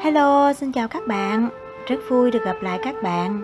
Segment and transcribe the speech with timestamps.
[0.00, 1.48] Hello, xin chào các bạn.
[1.86, 3.42] Rất vui được gặp lại các bạn.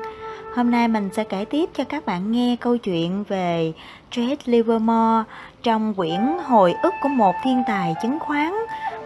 [0.55, 3.73] Hôm nay mình sẽ kể tiếp cho các bạn nghe câu chuyện về
[4.11, 5.23] Jade Livermore
[5.63, 8.53] trong quyển Hồi ức của một thiên tài chứng khoán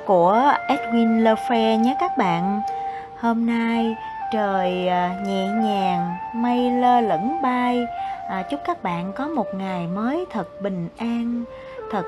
[0.06, 2.61] của Edwin Lefebvre nhé các bạn.
[3.21, 3.96] Hôm nay
[4.33, 7.85] trời à, nhẹ nhàng, mây lơ lửng bay.
[8.30, 11.45] À, chúc các bạn có một ngày mới thật bình an,
[11.91, 12.05] thật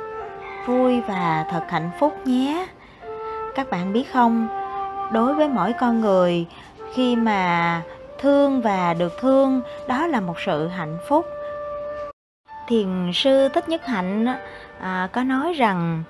[0.67, 2.67] vui và thật hạnh phúc nhé.
[3.55, 4.60] Các bạn biết không,
[5.13, 6.47] đối với mỗi con người.
[6.95, 7.83] Khi mà
[8.19, 11.27] thương và được thương đó là một sự hạnh phúc.
[12.69, 14.27] Thiền sư thích nhất hạnh
[14.81, 16.03] à, có nói rằng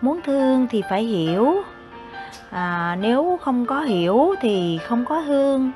[0.00, 1.54] muốn thương thì phải hiểu.
[2.50, 5.72] À, nếu không có hiểu thì không có thương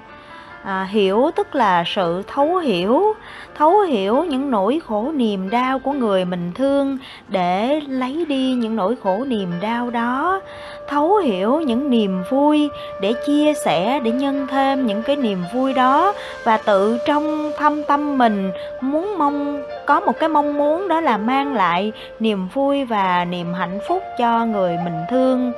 [0.64, 3.14] à, hiểu tức là sự thấu hiểu
[3.60, 8.76] thấu hiểu những nỗi khổ niềm đau của người mình thương để lấy đi những
[8.76, 10.40] nỗi khổ niềm đau đó.
[10.88, 12.68] Thấu hiểu những niềm vui
[13.00, 16.12] để chia sẻ để nhân thêm những cái niềm vui đó
[16.44, 21.16] và tự trong thâm tâm mình muốn mong có một cái mong muốn đó là
[21.16, 25.52] mang lại niềm vui và niềm hạnh phúc cho người mình thương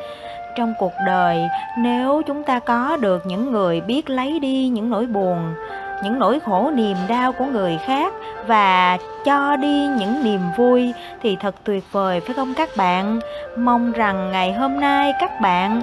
[0.57, 5.07] trong cuộc đời nếu chúng ta có được những người biết lấy đi những nỗi
[5.07, 5.55] buồn
[6.03, 8.15] những nỗi khổ niềm đau của người khác
[8.47, 10.93] và cho đi những niềm vui
[11.23, 13.21] thì thật tuyệt vời phải không các bạn?
[13.57, 15.83] Mong rằng ngày hôm nay các bạn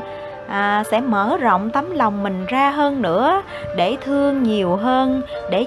[0.50, 3.42] à, sẽ mở rộng tấm lòng mình ra hơn nữa
[3.76, 5.66] để thương nhiều hơn để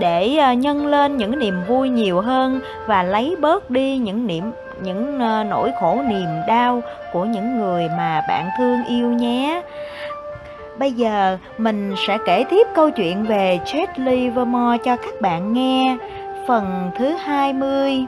[0.00, 4.52] để à, nhân lên những niềm vui nhiều hơn và lấy bớt đi những niềm
[4.82, 6.82] những ờ, nỗi khổ niềm đau
[7.12, 9.62] của những người mà bạn thương yêu nhé
[10.78, 15.96] Bây giờ mình sẽ kể tiếp câu chuyện về Chet Livermore cho các bạn nghe
[16.46, 18.06] Phần thứ 20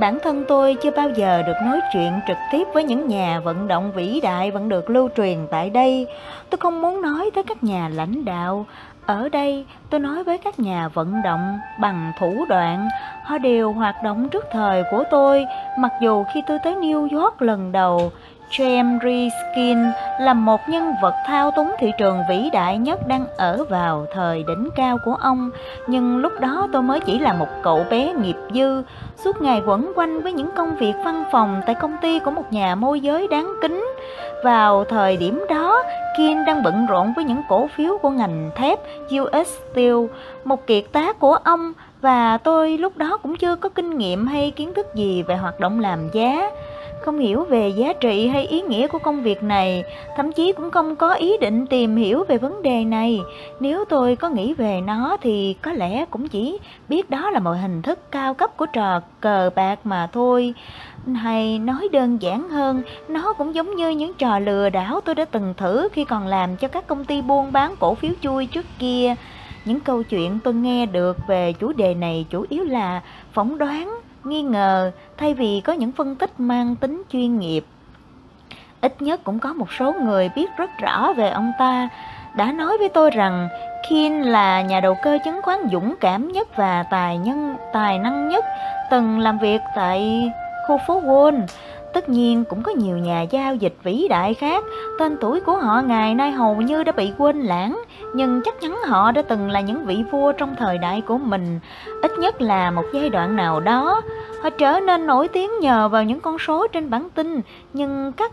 [0.00, 3.68] Bản thân tôi chưa bao giờ được nói chuyện trực tiếp với những nhà vận
[3.68, 6.06] động vĩ đại vẫn được lưu truyền tại đây.
[6.50, 8.66] Tôi không muốn nói tới các nhà lãnh đạo.
[9.06, 12.88] Ở đây tôi nói với các nhà vận động bằng thủ đoạn.
[13.24, 15.46] Họ đều hoạt động trước thời của tôi,
[15.78, 18.12] mặc dù khi tôi tới New York lần đầu,
[18.50, 19.78] James Riskin
[20.20, 24.44] là một nhân vật thao túng thị trường vĩ đại nhất đang ở vào thời
[24.48, 25.50] đỉnh cao của ông,
[25.86, 28.82] nhưng lúc đó tôi mới chỉ là một cậu bé nghiệp dư,
[29.16, 32.52] suốt ngày quẩn quanh với những công việc văn phòng tại công ty của một
[32.52, 33.84] nhà môi giới đáng kính.
[34.44, 35.82] Vào thời điểm đó,
[36.16, 38.78] Kim đang bận rộn với những cổ phiếu của ngành thép
[39.20, 39.96] US Steel,
[40.44, 44.50] một kiệt tác của ông và tôi lúc đó cũng chưa có kinh nghiệm hay
[44.50, 46.50] kiến thức gì về hoạt động làm giá
[47.04, 49.84] không hiểu về giá trị hay ý nghĩa của công việc này,
[50.16, 53.20] thậm chí cũng không có ý định tìm hiểu về vấn đề này.
[53.60, 57.54] Nếu tôi có nghĩ về nó thì có lẽ cũng chỉ biết đó là một
[57.62, 60.54] hình thức cao cấp của trò cờ bạc mà thôi.
[61.14, 65.24] Hay nói đơn giản hơn, nó cũng giống như những trò lừa đảo tôi đã
[65.24, 68.66] từng thử khi còn làm cho các công ty buôn bán cổ phiếu chui trước
[68.78, 69.14] kia.
[69.64, 74.00] Những câu chuyện tôi nghe được về chủ đề này chủ yếu là phỏng đoán
[74.24, 77.64] nghi ngờ thay vì có những phân tích mang tính chuyên nghiệp.
[78.80, 81.88] Ít nhất cũng có một số người biết rất rõ về ông ta,
[82.36, 83.48] đã nói với tôi rằng
[83.88, 88.28] Kin là nhà đầu cơ chứng khoán dũng cảm nhất và tài nhân tài năng
[88.28, 88.44] nhất
[88.90, 90.30] từng làm việc tại
[90.66, 91.40] khu phố Wall.
[91.94, 94.64] Tất nhiên cũng có nhiều nhà giao dịch vĩ đại khác,
[94.98, 97.82] tên tuổi của họ ngày nay hầu như đã bị quên lãng,
[98.14, 101.60] nhưng chắc chắn họ đã từng là những vị vua trong thời đại của mình,
[102.02, 104.02] ít nhất là một giai đoạn nào đó.
[104.42, 107.40] Họ trở nên nổi tiếng nhờ vào những con số trên bản tin,
[107.72, 108.32] nhưng các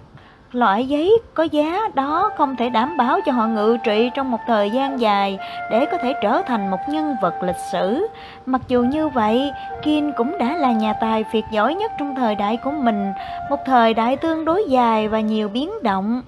[0.51, 4.37] loại giấy có giá đó không thể đảm bảo cho họ ngự trị trong một
[4.47, 5.39] thời gian dài
[5.71, 8.07] để có thể trở thành một nhân vật lịch sử.
[8.45, 9.51] Mặc dù như vậy,
[9.81, 13.11] Kin cũng đã là nhà tài phiệt giỏi nhất trong thời đại của mình,
[13.49, 16.21] một thời đại tương đối dài và nhiều biến động.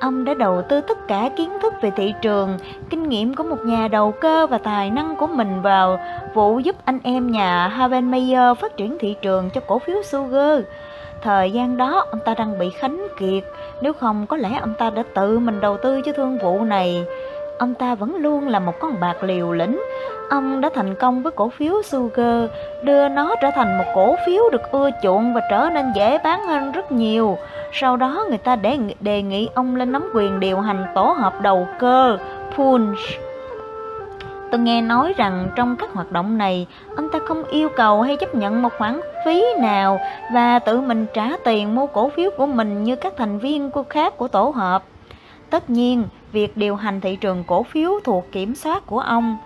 [0.00, 2.58] Ông đã đầu tư tất cả kiến thức về thị trường,
[2.90, 5.98] kinh nghiệm của một nhà đầu cơ và tài năng của mình vào
[6.34, 10.60] vụ giúp anh em nhà Haven Mayer phát triển thị trường cho cổ phiếu Sugar.
[11.22, 13.44] Thời gian đó ông ta đang bị khánh kiệt,
[13.82, 17.04] nếu không có lẽ ông ta đã tự mình đầu tư cho thương vụ này.
[17.58, 19.80] Ông ta vẫn luôn là một con bạc liều lĩnh.
[20.30, 22.50] Ông đã thành công với cổ phiếu Sugar,
[22.82, 26.42] đưa nó trở thành một cổ phiếu được ưa chuộng và trở nên dễ bán
[26.42, 27.38] hơn rất nhiều.
[27.72, 31.40] Sau đó người ta đề, đề nghị ông lên nắm quyền điều hành tổ hợp
[31.42, 32.18] đầu cơ
[32.56, 32.98] Punch
[34.50, 36.66] Tôi nghe nói rằng trong các hoạt động này,
[36.96, 40.00] ông ta không yêu cầu hay chấp nhận một khoản phí nào
[40.32, 43.82] và tự mình trả tiền mua cổ phiếu của mình như các thành viên của
[43.82, 44.82] khác của tổ hợp.
[45.50, 49.36] Tất nhiên, việc điều hành thị trường cổ phiếu thuộc kiểm soát của ông.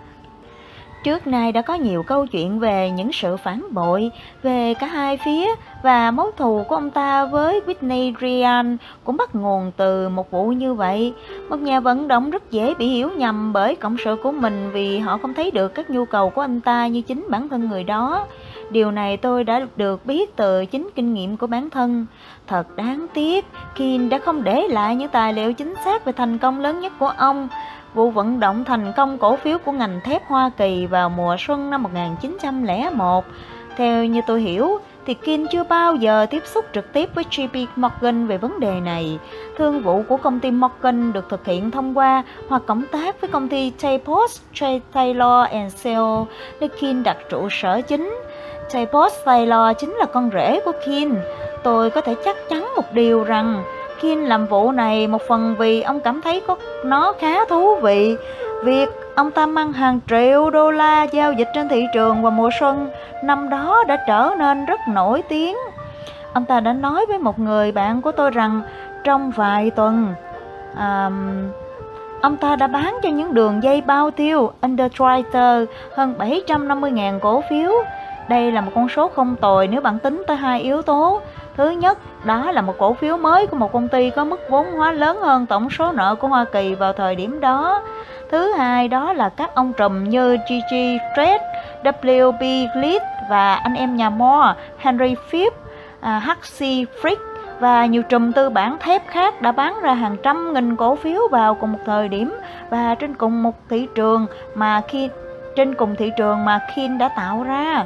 [1.03, 4.11] Trước nay đã có nhiều câu chuyện về những sự phản bội
[4.43, 5.47] về cả hai phía
[5.83, 10.47] và mối thù của ông ta với Whitney Ryan cũng bắt nguồn từ một vụ
[10.47, 11.13] như vậy.
[11.49, 14.99] Một nhà vận động rất dễ bị hiểu nhầm bởi cộng sự của mình vì
[14.99, 17.83] họ không thấy được các nhu cầu của anh ta như chính bản thân người
[17.83, 18.27] đó.
[18.69, 22.05] Điều này tôi đã được biết từ chính kinh nghiệm của bản thân.
[22.47, 23.45] Thật đáng tiếc,
[23.75, 26.93] Kin đã không để lại những tài liệu chính xác về thành công lớn nhất
[26.99, 27.47] của ông
[27.93, 31.69] Vụ vận động thành công cổ phiếu của ngành thép Hoa Kỳ vào mùa xuân
[31.69, 33.25] năm 1901.
[33.77, 37.65] Theo như tôi hiểu, thì Kim chưa bao giờ tiếp xúc trực tiếp với JP
[37.75, 39.19] Morgan về vấn đề này.
[39.57, 43.29] Thương vụ của công ty Morgan được thực hiện thông qua hoặc cộng tác với
[43.29, 44.41] công ty Taypost
[44.93, 46.25] Taylor Sale,
[46.59, 48.19] nơi Kim đặt trụ sở chính.
[48.73, 51.15] Taypost Taylor chính là con rể của Kim.
[51.63, 53.63] Tôi có thể chắc chắn một điều rằng
[54.01, 56.55] Kin làm vụ này một phần vì ông cảm thấy có
[56.85, 58.15] nó khá thú vị.
[58.63, 62.49] Việc ông ta mang hàng triệu đô la giao dịch trên thị trường vào mùa
[62.59, 62.89] xuân
[63.23, 65.57] năm đó đã trở nên rất nổi tiếng.
[66.33, 68.61] Ông ta đã nói với một người bạn của tôi rằng
[69.03, 70.13] trong vài tuần
[70.75, 71.09] à,
[72.21, 75.65] ông ta đã bán cho những đường dây bao tiêu Underwriter
[75.95, 77.71] hơn 750.000 cổ phiếu.
[78.29, 81.21] Đây là một con số không tồi nếu bạn tính tới hai yếu tố
[81.57, 84.71] Thứ nhất, đó là một cổ phiếu mới của một công ty có mức vốn
[84.71, 87.81] hóa lớn hơn tổng số nợ của Hoa Kỳ vào thời điểm đó.
[88.31, 91.37] Thứ hai, đó là các ông trùm như Gigi Trade,
[91.83, 95.57] WB Lead và anh em nhà Moore, Henry Phipps,
[95.99, 96.65] à, HC
[97.01, 97.17] Frick
[97.59, 101.21] và nhiều trùm tư bản thép khác đã bán ra hàng trăm nghìn cổ phiếu
[101.31, 102.35] vào cùng một thời điểm
[102.69, 105.09] và trên cùng một thị trường mà khi
[105.55, 107.85] trên cùng thị trường mà Kin đã tạo ra.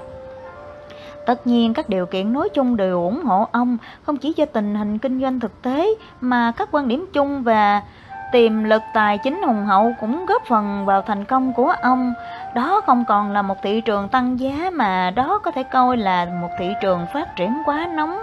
[1.28, 4.76] Tất nhiên các điều kiện nói chung đều ủng hộ ông, không chỉ do tình
[4.76, 5.88] hình kinh doanh thực tế
[6.22, 7.82] mà các quan điểm chung và
[8.32, 12.14] tiềm lực tài chính hùng hậu cũng góp phần vào thành công của ông.
[12.56, 16.28] Đó không còn là một thị trường tăng giá mà đó có thể coi là
[16.42, 18.20] một thị trường phát triển quá nóng,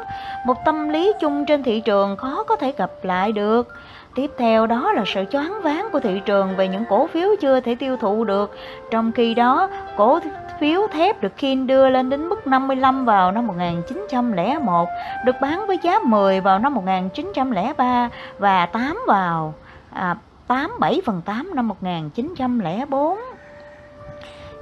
[0.47, 3.75] một tâm lý chung trên thị trường khó có thể gặp lại được.
[4.15, 7.61] Tiếp theo đó là sự choáng váng của thị trường về những cổ phiếu chưa
[7.61, 8.57] thể tiêu thụ được.
[8.91, 10.21] Trong khi đó, cổ
[10.61, 14.89] phiếu thép được Kin đưa lên đến mức 55 vào năm 1901,
[15.25, 18.09] được bán với giá 10 vào năm 1903
[18.39, 19.55] và 8 vào
[19.91, 23.19] à, 87 phần 8 năm 1904.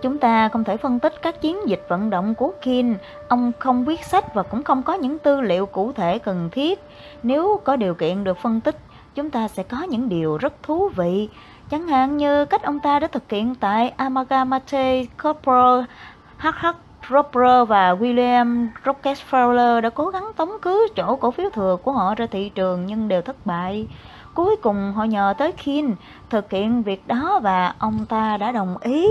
[0.02, 2.94] Chúng ta không thể phân tích các chiến dịch vận động của Kin,
[3.28, 6.81] ông không viết sách và cũng không có những tư liệu cụ thể cần thiết.
[7.22, 8.76] Nếu có điều kiện được phân tích,
[9.14, 11.28] chúng ta sẽ có những điều rất thú vị,
[11.70, 15.80] chẳng hạn như cách ông ta đã thực hiện tại Amagamate Corporal
[16.38, 16.66] HH
[17.10, 22.14] Roper và William Rockefeller đã cố gắng tống cứ chỗ cổ phiếu thừa của họ
[22.14, 23.86] ra thị trường nhưng đều thất bại.
[24.34, 25.94] Cuối cùng họ nhờ tới Kin
[26.31, 29.08] thực hiện việc đó và ông ta đã đồng ý.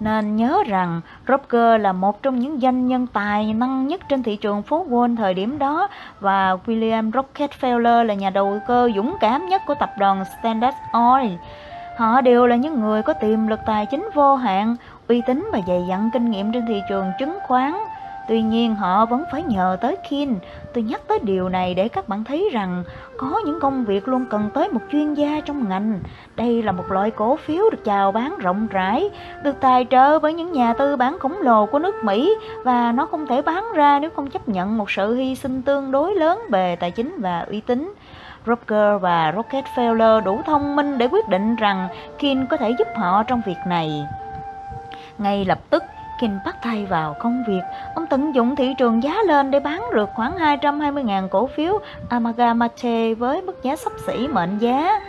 [0.00, 4.36] Nên nhớ rằng Rocker là một trong những doanh nhân tài năng nhất trên thị
[4.36, 5.88] trường phố Wall thời điểm đó
[6.20, 11.32] và William Rockefeller là nhà đầu cơ dũng cảm nhất của tập đoàn Standard Oil.
[11.98, 14.76] Họ đều là những người có tiềm lực tài chính vô hạn,
[15.08, 17.72] uy tín và dày dặn kinh nghiệm trên thị trường chứng khoán.
[18.28, 20.34] Tuy nhiên họ vẫn phải nhờ tới Kin.
[20.74, 22.84] Tôi nhắc tới điều này để các bạn thấy rằng
[23.18, 26.00] có những công việc luôn cần tới một chuyên gia trong ngành.
[26.36, 29.10] Đây là một loại cổ phiếu được chào bán rộng rãi,
[29.42, 32.34] được tài trợ bởi những nhà tư bản khổng lồ của nước Mỹ
[32.64, 35.90] và nó không thể bán ra nếu không chấp nhận một sự hy sinh tương
[35.90, 37.94] đối lớn về tài chính và uy tín.
[38.46, 41.88] Rocker và Rockefeller đủ thông minh để quyết định rằng
[42.18, 44.06] Kin có thể giúp họ trong việc này.
[45.18, 45.82] Ngay lập tức,
[46.20, 47.60] Kinh bắt tay vào công việc.
[47.94, 53.14] Ông tận dụng thị trường giá lên để bán được khoảng 220.000 cổ phiếu Amagamate
[53.14, 55.00] với mức giá sắp xỉ mệnh giá.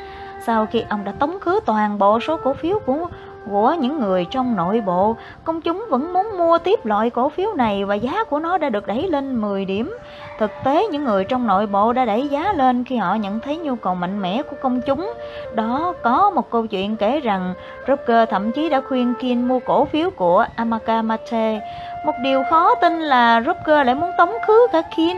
[0.45, 3.07] Sau khi ông đã tống khứ toàn bộ số cổ phiếu của
[3.45, 7.53] của những người trong nội bộ, công chúng vẫn muốn mua tiếp loại cổ phiếu
[7.53, 9.97] này và giá của nó đã được đẩy lên 10 điểm.
[10.37, 13.57] Thực tế, những người trong nội bộ đã đẩy giá lên khi họ nhận thấy
[13.57, 15.13] nhu cầu mạnh mẽ của công chúng.
[15.55, 17.53] Đó có một câu chuyện kể rằng
[17.87, 21.61] Rocker thậm chí đã khuyên Kin mua cổ phiếu của Amalgamate.
[22.03, 25.17] Một điều khó tin là Rucker lại muốn tống khứ cả Kin.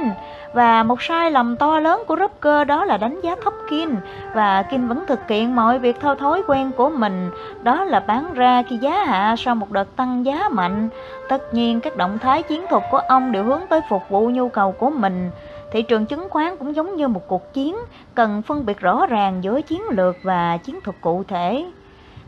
[0.54, 3.90] Và một sai lầm to lớn của Rucker đó là đánh giá thấp Kin
[4.34, 7.32] và Kin vẫn thực hiện mọi việc theo thói quen của mình,
[7.64, 10.90] đó là bán ra khi giá hạ sau một đợt tăng giá mạnh.
[11.30, 14.50] Tất nhiên các động thái chiến thuật của ông đều hướng tới phục vụ nhu
[14.50, 15.32] cầu của mình.
[15.72, 17.76] Thị trường chứng khoán cũng giống như một cuộc chiến,
[18.16, 21.66] cần phân biệt rõ ràng giữa chiến lược và chiến thuật cụ thể.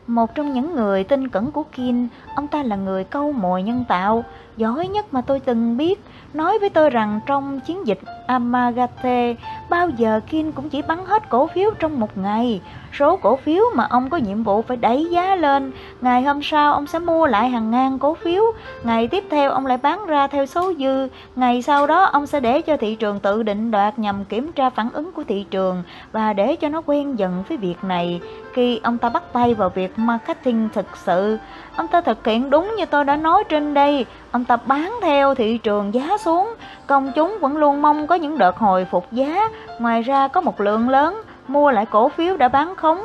[0.08, 3.86] Một trong những người tin cẩn của Kim, ông ta là người câu mồi nhân
[3.88, 4.24] tạo,
[4.58, 9.36] giỏi nhất mà tôi từng biết, nói với tôi rằng trong chiến dịch Amagate,
[9.70, 12.62] bao giờ Kim cũng chỉ bắn hết cổ phiếu trong một ngày
[13.00, 15.72] số cổ phiếu mà ông có nhiệm vụ phải đẩy giá lên.
[16.02, 18.44] Ngày hôm sau ông sẽ mua lại hàng ngàn cổ phiếu,
[18.84, 22.40] ngày tiếp theo ông lại bán ra theo số dư, ngày sau đó ông sẽ
[22.40, 25.84] để cho thị trường tự định đoạt nhằm kiểm tra phản ứng của thị trường
[26.12, 28.22] và để cho nó quen dần với việc này.
[28.54, 31.38] Khi ông ta bắt tay vào việc marketing thực sự,
[31.76, 35.36] ông ta thực hiện đúng như tôi đã nói trên đây, ông ta bán theo
[35.36, 36.54] thị trường giá xuống,
[36.88, 39.50] công chúng vẫn luôn mong có những đợt hồi phục giá,
[39.80, 43.02] ngoài ra có một lượng lớn mua lại cổ phiếu đã bán khống.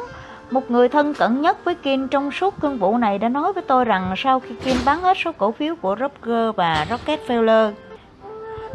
[0.50, 3.62] Một người thân cận nhất với Kim trong suốt cương vụ này đã nói với
[3.62, 7.72] tôi rằng sau khi Kim bán hết số cổ phiếu của Roger và Rockefeller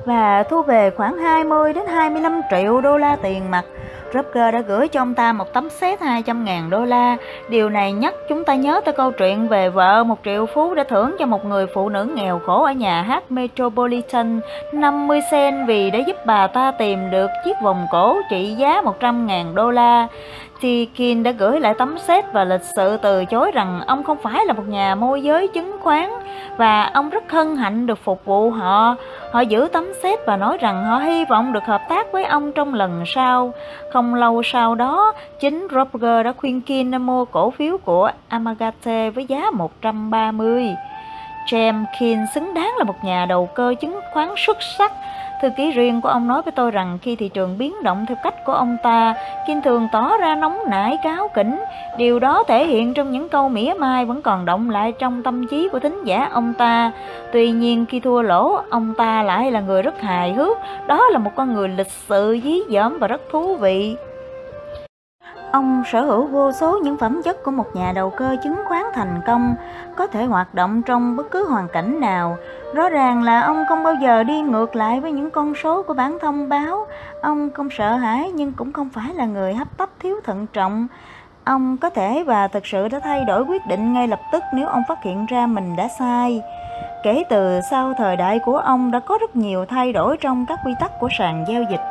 [0.07, 3.65] và thu về khoảng 20 đến 25 triệu đô la tiền mặt,
[4.13, 7.17] Rupger đã gửi cho ông ta một tấm xét 200 ngàn đô la.
[7.49, 10.83] Điều này nhắc chúng ta nhớ tới câu chuyện về vợ một triệu phú đã
[10.83, 14.39] thưởng cho một người phụ nữ nghèo khổ ở nhà hát Metropolitan.
[14.73, 19.27] 50 cent vì đã giúp bà ta tìm được chiếc vòng cổ trị giá 100
[19.27, 20.07] ngàn đô la.
[20.61, 24.45] Tikin đã gửi lại tấm xét và lịch sự từ chối rằng ông không phải
[24.45, 26.09] là một nhà môi giới chứng khoán
[26.57, 28.95] và ông rất hân hạnh được phục vụ họ.
[29.31, 32.51] Họ giữ tấm xét và nói rằng họ hy vọng được hợp tác với ông
[32.51, 33.53] trong lần sau.
[33.93, 39.25] Không lâu sau đó, chính Roger đã khuyên Kin mua cổ phiếu của Amagate với
[39.25, 40.75] giá 130.
[41.47, 44.91] James Kin xứng đáng là một nhà đầu cơ chứng khoán xuất sắc
[45.41, 48.17] Thư ký riêng của ông nói với tôi rằng khi thị trường biến động theo
[48.23, 49.15] cách của ông ta,
[49.47, 51.63] Kim thường tỏ ra nóng nảy cáo kỉnh.
[51.97, 55.47] Điều đó thể hiện trong những câu mỉa mai vẫn còn động lại trong tâm
[55.47, 56.91] trí của thính giả ông ta.
[57.31, 60.57] Tuy nhiên khi thua lỗ, ông ta lại là người rất hài hước.
[60.87, 63.95] Đó là một con người lịch sự, dí dỏm và rất thú vị.
[65.51, 68.83] Ông sở hữu vô số những phẩm chất của một nhà đầu cơ chứng khoán
[68.93, 69.55] thành công,
[69.95, 72.37] có thể hoạt động trong bất cứ hoàn cảnh nào.
[72.73, 75.93] Rõ ràng là ông không bao giờ đi ngược lại với những con số của
[75.93, 76.87] bản thông báo.
[77.21, 80.87] Ông không sợ hãi, nhưng cũng không phải là người hấp tấp thiếu thận trọng.
[81.43, 84.67] Ông có thể và thực sự đã thay đổi quyết định ngay lập tức nếu
[84.67, 86.41] ông phát hiện ra mình đã sai.
[87.03, 90.59] Kể từ sau thời đại của ông đã có rất nhiều thay đổi trong các
[90.65, 91.81] quy tắc của sàn giao dịch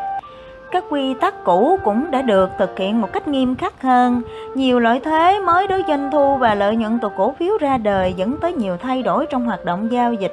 [0.77, 4.23] các quy tắc cũ cũng đã được thực hiện một cách nghiêm khắc hơn.
[4.55, 8.15] Nhiều lợi thế mới đối doanh thu và lợi nhuận từ cổ phiếu ra đời
[8.17, 10.33] dẫn tới nhiều thay đổi trong hoạt động giao dịch.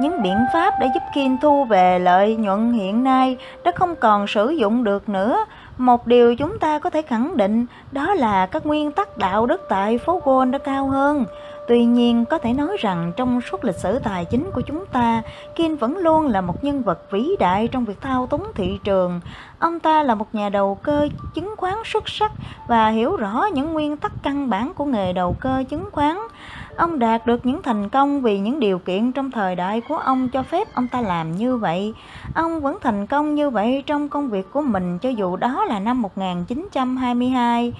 [0.00, 4.26] Những biện pháp để giúp Kim thu về lợi nhuận hiện nay đã không còn
[4.26, 5.44] sử dụng được nữa.
[5.78, 9.66] Một điều chúng ta có thể khẳng định đó là các nguyên tắc đạo đức
[9.68, 11.24] tại phố Gold đã cao hơn.
[11.68, 15.22] Tuy nhiên, có thể nói rằng trong suốt lịch sử tài chính của chúng ta,
[15.54, 19.20] Kim vẫn luôn là một nhân vật vĩ đại trong việc thao túng thị trường.
[19.58, 22.32] Ông ta là một nhà đầu cơ chứng khoán xuất sắc
[22.68, 26.16] và hiểu rõ những nguyên tắc căn bản của nghề đầu cơ chứng khoán.
[26.76, 30.28] Ông đạt được những thành công vì những điều kiện trong thời đại của ông
[30.28, 31.94] cho phép ông ta làm như vậy.
[32.34, 35.78] Ông vẫn thành công như vậy trong công việc của mình cho dù đó là
[35.78, 37.72] năm 1922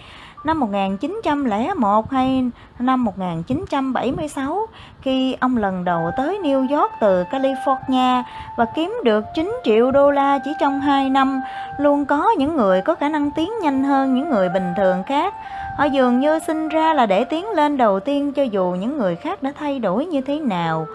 [0.46, 4.66] năm 1901 hay năm 1976
[5.00, 8.22] khi ông lần đầu tới New York từ California
[8.56, 11.40] và kiếm được 9 triệu đô la chỉ trong 2 năm.
[11.78, 15.34] Luôn có những người có khả năng tiến nhanh hơn những người bình thường khác.
[15.76, 19.16] Họ dường như sinh ra là để tiến lên đầu tiên cho dù những người
[19.16, 20.86] khác đã thay đổi như thế nào.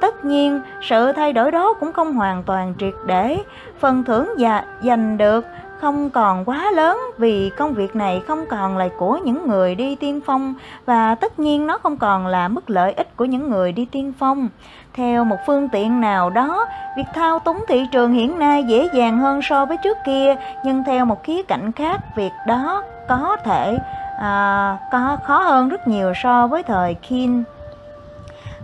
[0.00, 3.38] Tất nhiên, sự thay đổi đó cũng không hoàn toàn triệt để.
[3.80, 4.34] Phần thưởng
[4.82, 5.46] giành được
[5.80, 9.96] không còn quá lớn vì công việc này không còn là của những người đi
[9.96, 10.54] tiên phong
[10.86, 14.12] và tất nhiên nó không còn là mức lợi ích của những người đi tiên
[14.18, 14.48] phong.
[14.94, 16.66] Theo một phương tiện nào đó,
[16.96, 20.84] việc thao túng thị trường hiện nay dễ dàng hơn so với trước kia, nhưng
[20.84, 23.78] theo một khía cạnh khác, việc đó có thể
[24.20, 27.42] à, có khó hơn rất nhiều so với thời Kin.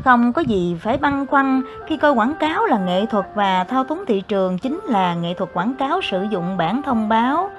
[0.05, 3.85] Không có gì phải băn khoăn khi coi quảng cáo là nghệ thuật và thao
[3.85, 7.51] túng thị trường chính là nghệ thuật quảng cáo sử dụng bản thông báo.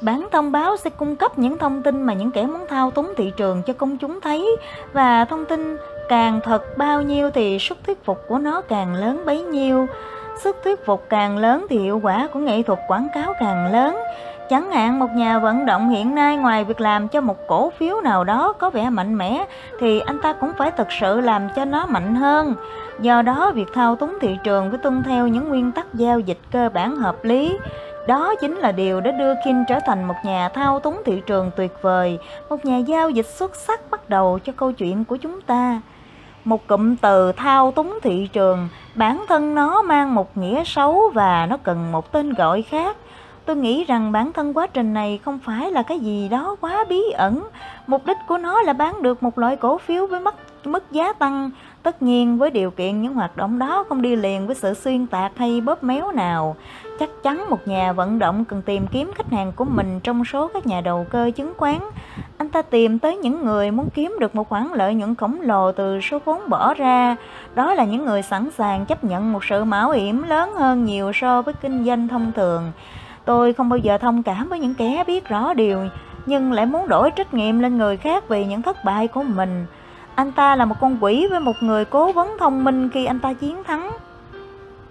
[0.00, 3.12] Bản thông báo sẽ cung cấp những thông tin mà những kẻ muốn thao túng
[3.16, 4.56] thị trường cho công chúng thấy
[4.92, 5.76] và thông tin
[6.08, 9.86] càng thật bao nhiêu thì sức thuyết phục của nó càng lớn bấy nhiêu.
[10.42, 13.96] Sức thuyết phục càng lớn thì hiệu quả của nghệ thuật quảng cáo càng lớn.
[14.48, 18.00] Chẳng hạn một nhà vận động hiện nay ngoài việc làm cho một cổ phiếu
[18.00, 19.44] nào đó có vẻ mạnh mẽ
[19.80, 22.54] thì anh ta cũng phải thực sự làm cho nó mạnh hơn.
[23.00, 26.38] Do đó việc thao túng thị trường phải tuân theo những nguyên tắc giao dịch
[26.52, 27.58] cơ bản hợp lý.
[28.06, 31.50] Đó chính là điều đã đưa Kim trở thành một nhà thao túng thị trường
[31.56, 35.40] tuyệt vời, một nhà giao dịch xuất sắc bắt đầu cho câu chuyện của chúng
[35.40, 35.80] ta.
[36.44, 41.46] Một cụm từ thao túng thị trường, bản thân nó mang một nghĩa xấu và
[41.46, 42.96] nó cần một tên gọi khác.
[43.48, 46.84] Tôi nghĩ rằng bản thân quá trình này không phải là cái gì đó quá
[46.88, 47.48] bí ẩn.
[47.86, 51.12] Mục đích của nó là bán được một loại cổ phiếu với mức, mức giá
[51.12, 51.50] tăng
[51.82, 55.06] Tất nhiên với điều kiện những hoạt động đó không đi liền với sự xuyên
[55.06, 56.56] tạc hay bóp méo nào.
[56.98, 60.48] Chắc chắn một nhà vận động cần tìm kiếm khách hàng của mình trong số
[60.48, 61.78] các nhà đầu cơ chứng khoán.
[62.38, 65.72] Anh ta tìm tới những người muốn kiếm được một khoản lợi nhuận khổng lồ
[65.72, 67.16] từ số vốn bỏ ra.
[67.54, 71.12] Đó là những người sẵn sàng chấp nhận một sự mạo hiểm lớn hơn nhiều
[71.14, 72.72] so với kinh doanh thông thường.
[73.28, 75.78] Tôi không bao giờ thông cảm với những kẻ biết rõ điều
[76.26, 79.66] nhưng lại muốn đổi trách nhiệm lên người khác vì những thất bại của mình.
[80.14, 83.18] Anh ta là một con quỷ với một người cố vấn thông minh khi anh
[83.18, 83.90] ta chiến thắng.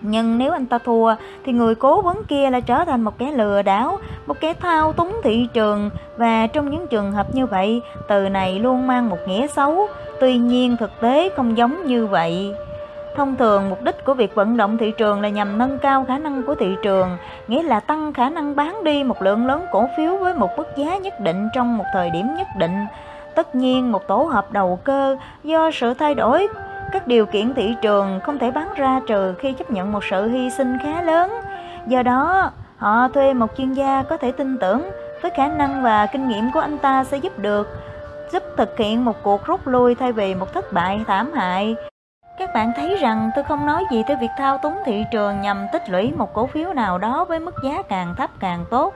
[0.02, 1.16] Nhưng nếu anh ta thua
[1.46, 4.94] thì người cố vấn kia lại trở thành một kẻ lừa đảo, một kẻ thao
[4.94, 9.20] túng thị trường và trong những trường hợp như vậy, từ này luôn mang một
[9.28, 9.88] nghĩa xấu.
[10.20, 12.54] Tuy nhiên thực tế không giống như vậy.
[13.18, 16.18] Thông thường mục đích của việc vận động thị trường là nhằm nâng cao khả
[16.18, 19.88] năng của thị trường, nghĩa là tăng khả năng bán đi một lượng lớn cổ
[19.98, 22.86] phiếu với một mức giá nhất định trong một thời điểm nhất định.
[23.36, 26.48] Tất nhiên một tổ hợp đầu cơ do sự thay đổi
[26.92, 30.28] các điều kiện thị trường không thể bán ra trừ khi chấp nhận một sự
[30.28, 31.32] hy sinh khá lớn.
[31.88, 34.90] Do đó, họ thuê một chuyên gia có thể tin tưởng
[35.22, 37.68] với khả năng và kinh nghiệm của anh ta sẽ giúp được
[38.32, 41.76] giúp thực hiện một cuộc rút lui thay vì một thất bại thảm hại.
[42.38, 45.68] Các bạn thấy rằng tôi không nói gì tới việc thao túng thị trường nhằm
[45.74, 48.94] tích lũy một cổ phiếu nào đó với mức giá càng thấp càng tốt.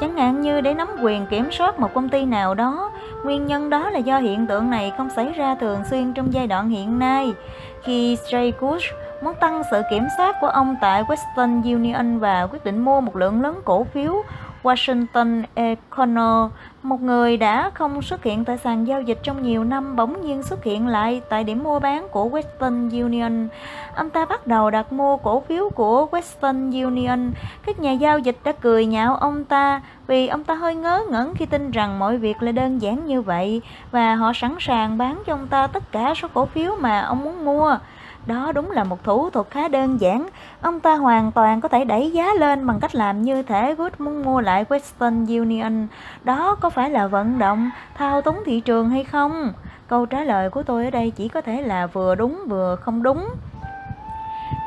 [0.00, 2.90] Chẳng hạn như để nắm quyền kiểm soát một công ty nào đó.
[3.24, 6.46] Nguyên nhân đó là do hiện tượng này không xảy ra thường xuyên trong giai
[6.46, 7.34] đoạn hiện nay.
[7.82, 8.84] Khi Jay Kush
[9.22, 13.16] muốn tăng sự kiểm soát của ông tại Western Union và quyết định mua một
[13.16, 14.22] lượng lớn cổ phiếu
[14.64, 16.50] Washington Econo,
[16.82, 20.42] một người đã không xuất hiện tại sàn giao dịch trong nhiều năm bỗng nhiên
[20.42, 23.48] xuất hiện lại tại điểm mua bán của Western Union.
[23.94, 27.30] Ông ta bắt đầu đặt mua cổ phiếu của Western Union.
[27.66, 31.34] Các nhà giao dịch đã cười nhạo ông ta vì ông ta hơi ngớ ngẩn
[31.34, 35.22] khi tin rằng mọi việc là đơn giản như vậy và họ sẵn sàng bán
[35.26, 37.78] cho ông ta tất cả số cổ phiếu mà ông muốn mua.
[38.26, 40.28] Đó đúng là một thủ thuật khá đơn giản.
[40.60, 43.92] Ông ta hoàn toàn có thể đẩy giá lên bằng cách làm như thể Good
[43.98, 45.86] muốn mua lại Western Union.
[46.24, 49.52] Đó có phải là vận động, thao túng thị trường hay không?
[49.88, 53.02] Câu trả lời của tôi ở đây chỉ có thể là vừa đúng vừa không
[53.02, 53.28] đúng.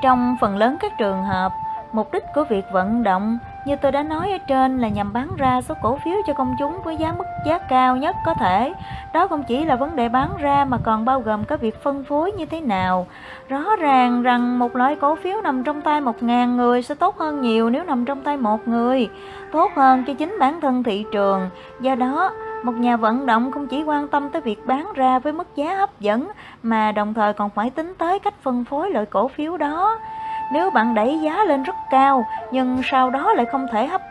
[0.01, 1.51] Trong phần lớn các trường hợp,
[1.91, 3.37] mục đích của việc vận động
[3.67, 6.55] như tôi đã nói ở trên là nhằm bán ra số cổ phiếu cho công
[6.59, 8.73] chúng với giá mức giá cao nhất có thể.
[9.13, 12.03] Đó không chỉ là vấn đề bán ra mà còn bao gồm các việc phân
[12.03, 13.07] phối như thế nào.
[13.49, 17.17] Rõ ràng rằng một loại cổ phiếu nằm trong tay một ngàn người sẽ tốt
[17.17, 19.09] hơn nhiều nếu nằm trong tay một người.
[19.51, 21.49] Tốt hơn cho chính bản thân thị trường.
[21.81, 22.31] Do đó,
[22.63, 25.75] một nhà vận động không chỉ quan tâm tới việc bán ra với mức giá
[25.75, 26.27] hấp dẫn
[26.63, 29.99] mà đồng thời còn phải tính tới cách phân phối loại cổ phiếu đó.
[30.51, 34.01] Nếu bạn đẩy giá lên rất cao nhưng sau đó lại không thể hấp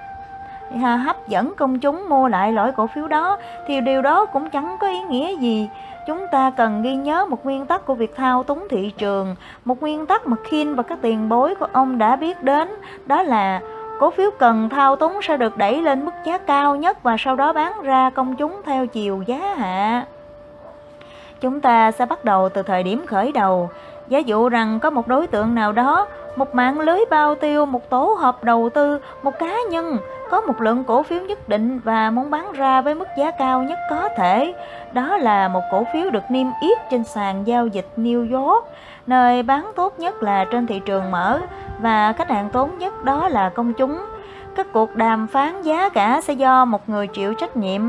[1.04, 4.76] hấp dẫn công chúng mua lại loại cổ phiếu đó thì điều đó cũng chẳng
[4.80, 5.68] có ý nghĩa gì.
[6.06, 9.80] Chúng ta cần ghi nhớ một nguyên tắc của việc thao túng thị trường, một
[9.80, 12.68] nguyên tắc mà Kin và các tiền bối của ông đã biết đến,
[13.06, 13.60] đó là
[14.00, 17.36] cổ phiếu cần thao túng sẽ được đẩy lên mức giá cao nhất và sau
[17.36, 20.04] đó bán ra công chúng theo chiều giá hạ.
[21.40, 23.70] Chúng ta sẽ bắt đầu từ thời điểm khởi đầu.
[24.08, 27.90] Giả dụ rằng có một đối tượng nào đó một mạng lưới bao tiêu, một
[27.90, 29.98] tổ hợp đầu tư, một cá nhân
[30.30, 33.62] có một lượng cổ phiếu nhất định và muốn bán ra với mức giá cao
[33.62, 34.54] nhất có thể.
[34.92, 38.64] Đó là một cổ phiếu được niêm yết trên sàn giao dịch New York,
[39.06, 41.40] nơi bán tốt nhất là trên thị trường mở
[41.78, 43.98] và khách hàng tốn nhất đó là công chúng.
[44.56, 47.82] Các cuộc đàm phán giá cả sẽ do một người chịu trách nhiệm.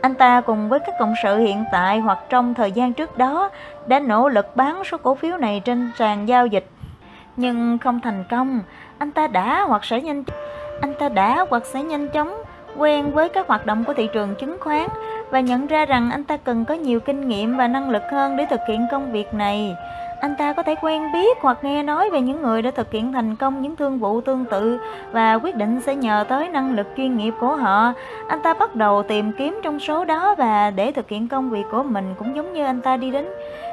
[0.00, 3.50] Anh ta cùng với các cộng sự hiện tại hoặc trong thời gian trước đó
[3.86, 6.64] đã nỗ lực bán số cổ phiếu này trên sàn giao dịch
[7.36, 8.60] nhưng không thành công.
[8.98, 10.24] Anh ta đã hoặc sẽ nhanh
[10.80, 12.42] anh ta đã hoặc sẽ nhanh chóng
[12.76, 14.88] quen với các hoạt động của thị trường chứng khoán
[15.30, 18.36] và nhận ra rằng anh ta cần có nhiều kinh nghiệm và năng lực hơn
[18.36, 19.76] để thực hiện công việc này.
[20.24, 23.12] Anh ta có thể quen biết hoặc nghe nói về những người đã thực hiện
[23.12, 24.78] thành công những thương vụ tương tự
[25.12, 27.92] và quyết định sẽ nhờ tới năng lực chuyên nghiệp của họ.
[28.28, 31.64] Anh ta bắt đầu tìm kiếm trong số đó và để thực hiện công việc
[31.70, 33.26] của mình cũng giống như anh ta đi đến,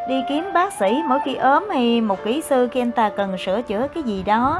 [0.09, 3.37] đi kiếm bác sĩ mỗi khi ốm hay một kỹ sư, khi anh ta cần
[3.37, 4.59] sửa chữa cái gì đó.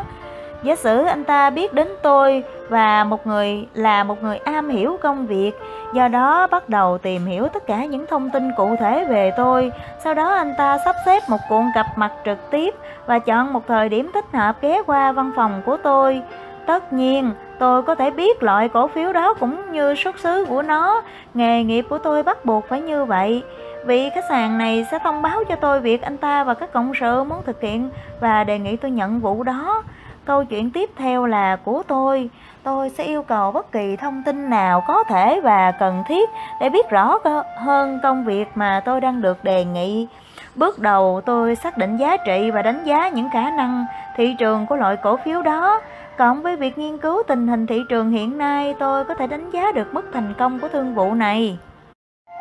[0.63, 4.97] Giả sử anh ta biết đến tôi và một người là một người am hiểu
[5.01, 5.51] công việc,
[5.93, 9.71] do đó bắt đầu tìm hiểu tất cả những thông tin cụ thể về tôi.
[10.03, 13.67] Sau đó anh ta sắp xếp một cuộc gặp mặt trực tiếp và chọn một
[13.67, 16.21] thời điểm thích hợp ghé qua văn phòng của tôi.
[16.65, 20.61] Tất nhiên, tôi có thể biết loại cổ phiếu đó cũng như xuất xứ của
[20.61, 21.01] nó.
[21.33, 23.43] Nghề nghiệp của tôi bắt buộc phải như vậy.
[23.85, 26.91] Vị khách sạn này sẽ thông báo cho tôi việc anh ta và các cộng
[26.99, 29.83] sự muốn thực hiện và đề nghị tôi nhận vụ đó.
[30.25, 32.29] Câu chuyện tiếp theo là của tôi.
[32.63, 36.29] Tôi sẽ yêu cầu bất kỳ thông tin nào có thể và cần thiết
[36.61, 37.17] để biết rõ
[37.57, 40.07] hơn công việc mà tôi đang được đề nghị.
[40.55, 44.65] Bước đầu tôi xác định giá trị và đánh giá những khả năng thị trường
[44.65, 45.81] của loại cổ phiếu đó.
[46.17, 49.49] Cộng với việc nghiên cứu tình hình thị trường hiện nay, tôi có thể đánh
[49.51, 51.57] giá được mức thành công của thương vụ này.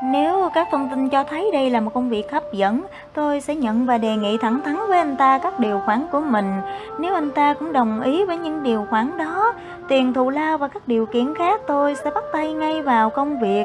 [0.03, 3.55] Nếu các thông tin cho thấy đây là một công việc hấp dẫn, tôi sẽ
[3.55, 6.61] nhận và đề nghị thẳng thắn với anh ta các điều khoản của mình.
[6.99, 9.55] Nếu anh ta cũng đồng ý với những điều khoản đó,
[9.89, 13.41] tiền thù lao và các điều kiện khác tôi sẽ bắt tay ngay vào công
[13.41, 13.65] việc.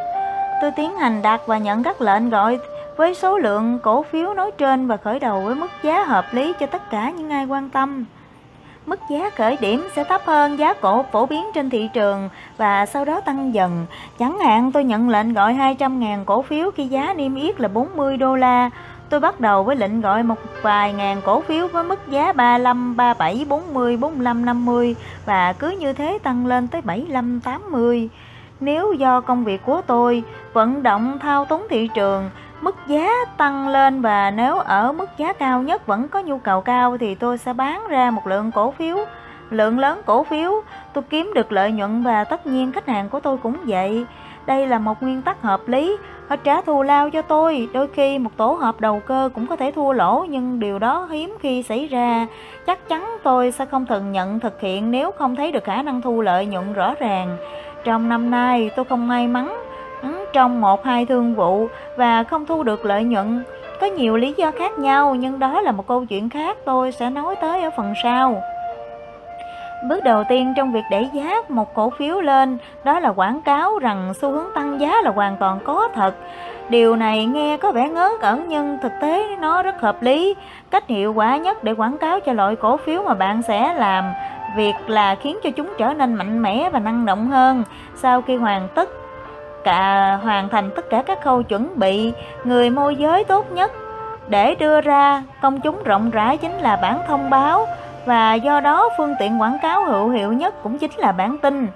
[0.62, 2.60] Tôi tiến hành đặt và nhận các lệnh gọi
[2.98, 6.54] với số lượng cổ phiếu nói trên và khởi đầu với mức giá hợp lý
[6.60, 8.06] cho tất cả những ai quan tâm.
[8.86, 12.86] Mức giá khởi điểm sẽ thấp hơn giá cổ phổ biến trên thị trường và
[12.86, 13.86] sau đó tăng dần.
[14.20, 18.18] Chẳng hạn tôi nhận lệnh gọi 200.000 cổ phiếu khi giá niêm yết là 40
[18.18, 18.70] đô la.
[19.10, 22.96] Tôi bắt đầu với lệnh gọi một vài ngàn cổ phiếu với mức giá 35,
[22.96, 24.96] 37, 40, 45, 50
[25.26, 28.10] và cứ như thế tăng lên tới 75, 80.
[28.60, 32.30] Nếu do công việc của tôi vận động thao túng thị trường
[32.62, 36.62] mức giá tăng lên và nếu ở mức giá cao nhất vẫn có nhu cầu
[36.62, 38.98] cao thì tôi sẽ bán ra một lượng cổ phiếu,
[39.50, 40.52] lượng lớn cổ phiếu.
[40.94, 44.06] Tôi kiếm được lợi nhuận và tất nhiên khách hàng của tôi cũng vậy.
[44.46, 45.98] Đây là một nguyên tắc hợp lý.
[46.28, 47.70] Họ trả thù lao cho tôi.
[47.74, 51.08] Đôi khi một tổ hợp đầu cơ cũng có thể thua lỗ, nhưng điều đó
[51.12, 52.28] hiếm khi xảy ra.
[52.68, 56.02] Chắc chắn tôi sẽ không thừa nhận thực hiện nếu không thấy được khả năng
[56.02, 57.38] thu lợi nhuận rõ ràng.
[57.84, 59.56] Trong năm nay, tôi không may mắn
[60.34, 63.44] trong một hai thương vụ và không thu được lợi nhuận.
[63.82, 67.10] Có nhiều lý do khác nhau, nhưng đó là một câu chuyện khác tôi sẽ
[67.10, 68.42] nói tới ở phần sau.
[69.90, 73.80] Bước đầu tiên trong việc đẩy giá một cổ phiếu lên, đó là quảng cáo
[73.80, 76.16] rằng xu hướng tăng giá là hoàn toàn có thật.
[76.70, 80.36] Điều này nghe có vẻ ngớ ngẩn, nhưng thực tế nó rất hợp lý.
[80.72, 84.04] Cách hiệu quả nhất để quảng cáo cho loại cổ phiếu mà bạn sẽ làm
[84.56, 87.64] việc là khiến cho chúng trở nên mạnh mẽ và năng động hơn.
[87.96, 88.90] Sau khi hoàn tất
[89.66, 93.72] cả hoàn thành tất cả các khâu chuẩn bị, người môi giới tốt nhất.
[94.28, 97.68] Để đưa ra công chúng rộng rãi chính là bản thông báo
[98.06, 101.68] và do đó phương tiện quảng cáo hữu hiệu nhất cũng chính là bản tin.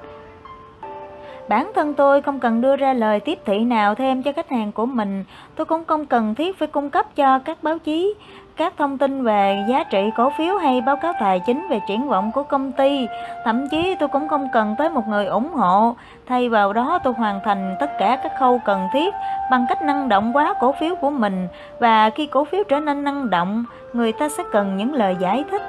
[1.49, 4.71] Bản thân tôi không cần đưa ra lời tiếp thị nào thêm cho khách hàng
[4.71, 5.23] của mình,
[5.55, 8.13] tôi cũng không cần thiết phải cung cấp cho các báo chí
[8.59, 12.07] các thông tin về giá trị cổ phiếu hay báo cáo tài chính về triển
[12.07, 13.07] vọng của công ty.
[13.45, 15.95] Thậm chí tôi cũng không cần tới một người ủng hộ.
[16.27, 19.13] Thay vào đó tôi hoàn thành tất cả các khâu cần thiết
[19.51, 21.47] bằng cách năng động hóa cổ phiếu của mình.
[21.79, 25.43] Và khi cổ phiếu trở nên năng động, người ta sẽ cần những lời giải
[25.51, 25.61] thích.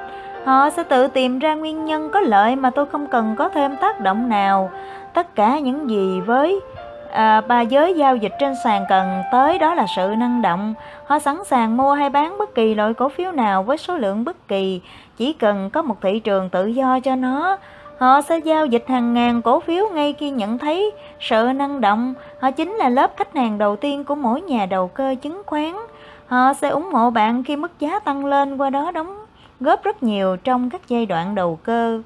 [0.45, 3.75] Họ sẽ tự tìm ra nguyên nhân có lợi mà tôi không cần có thêm
[3.81, 4.69] tác động nào.
[5.13, 6.59] Tất cả những gì với
[7.11, 10.73] à, ba giới giao dịch trên sàn cần tới đó là sự năng động.
[11.05, 14.25] Họ sẵn sàng mua hay bán bất kỳ loại cổ phiếu nào với số lượng
[14.25, 14.81] bất kỳ,
[15.17, 17.57] chỉ cần có một thị trường tự do cho nó.
[17.97, 22.13] Họ sẽ giao dịch hàng ngàn cổ phiếu ngay khi nhận thấy sự năng động.
[22.39, 25.73] Họ chính là lớp khách hàng đầu tiên của mỗi nhà đầu cơ chứng khoán.
[26.27, 29.25] Họ sẽ ủng hộ bạn khi mức giá tăng lên qua đó đóng
[29.59, 32.01] góp rất nhiều trong các giai đoạn đầu cơ.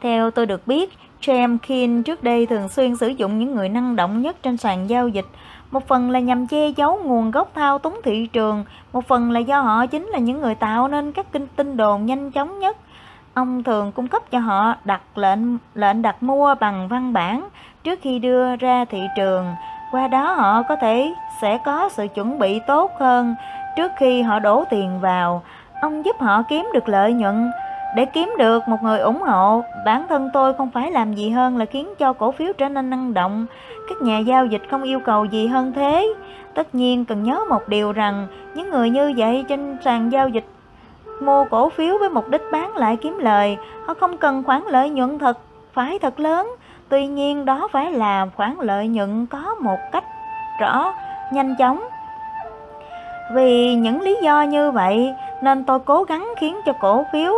[0.00, 3.96] Theo tôi được biết, James Keane trước đây thường xuyên sử dụng những người năng
[3.96, 5.26] động nhất trên sàn giao dịch.
[5.70, 9.40] Một phần là nhằm che giấu nguồn gốc thao túng thị trường, một phần là
[9.40, 12.76] do họ chính là những người tạo nên các kinh tin đồn nhanh chóng nhất.
[13.34, 17.48] Ông thường cung cấp cho họ đặt lệnh lệnh đặt mua bằng văn bản
[17.84, 19.46] trước khi đưa ra thị trường.
[19.92, 23.34] Qua đó họ có thể sẽ có sự chuẩn bị tốt hơn
[23.76, 25.42] trước khi họ đổ tiền vào.
[25.82, 27.50] Ông giúp họ kiếm được lợi nhuận
[27.96, 31.56] để kiếm được một người ủng hộ, bản thân tôi không phải làm gì hơn
[31.56, 33.46] là khiến cho cổ phiếu trở nên năng động.
[33.88, 36.14] Các nhà giao dịch không yêu cầu gì hơn thế.
[36.54, 40.44] Tất nhiên cần nhớ một điều rằng những người như vậy trên sàn giao dịch
[41.20, 44.90] mua cổ phiếu với mục đích bán lại kiếm lời, họ không cần khoản lợi
[44.90, 45.38] nhuận thật
[45.72, 46.50] phải thật lớn.
[46.88, 50.04] Tuy nhiên đó phải là khoản lợi nhuận có một cách
[50.60, 50.94] rõ,
[51.32, 51.82] nhanh chóng.
[53.34, 57.32] Vì những lý do như vậy nên tôi cố gắng khiến cho cổ phiếu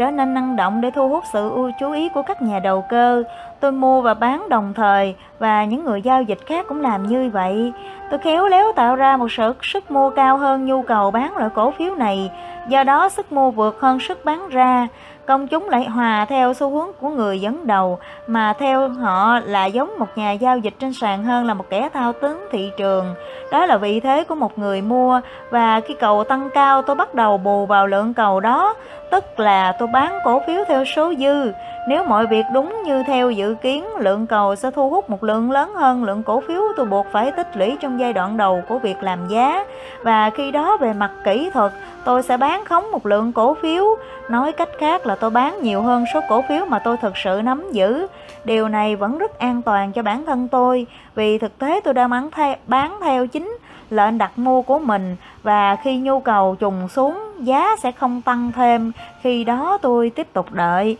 [0.00, 3.22] trở nên năng động để thu hút sự chú ý của các nhà đầu cơ.
[3.60, 7.30] Tôi mua và bán đồng thời và những người giao dịch khác cũng làm như
[7.32, 7.72] vậy.
[8.10, 11.50] Tôi khéo léo tạo ra một sự sức mua cao hơn nhu cầu bán loại
[11.54, 12.30] cổ phiếu này,
[12.68, 14.88] do đó sức mua vượt hơn sức bán ra.
[15.26, 19.66] Công chúng lại hòa theo xu hướng của người dẫn đầu mà theo họ là
[19.66, 23.14] giống một nhà giao dịch trên sàn hơn là một kẻ thao túng thị trường.
[23.52, 27.14] Đó là vị thế của một người mua và khi cầu tăng cao tôi bắt
[27.14, 28.74] đầu bù vào lượng cầu đó,
[29.10, 31.52] tức là tôi bán cổ phiếu theo số dư.
[31.88, 35.50] Nếu mọi việc đúng như theo dự kiến, lượng cầu sẽ thu hút một lượng
[35.50, 38.78] lớn hơn lượng cổ phiếu tôi buộc phải tích lũy trong giai đoạn đầu của
[38.78, 39.64] việc làm giá.
[40.02, 41.72] Và khi đó về mặt kỹ thuật,
[42.04, 43.84] tôi sẽ bán khống một lượng cổ phiếu.
[44.28, 47.40] Nói cách khác là tôi bán nhiều hơn số cổ phiếu mà tôi thực sự
[47.44, 48.06] nắm giữ.
[48.44, 52.10] Điều này vẫn rất an toàn cho bản thân tôi, vì thực tế tôi đang
[52.10, 53.58] bán theo, bán theo chính
[53.90, 58.52] lệnh đặt mua của mình và khi nhu cầu trùng xuống, giá sẽ không tăng
[58.52, 60.96] thêm, khi đó tôi tiếp tục đợi.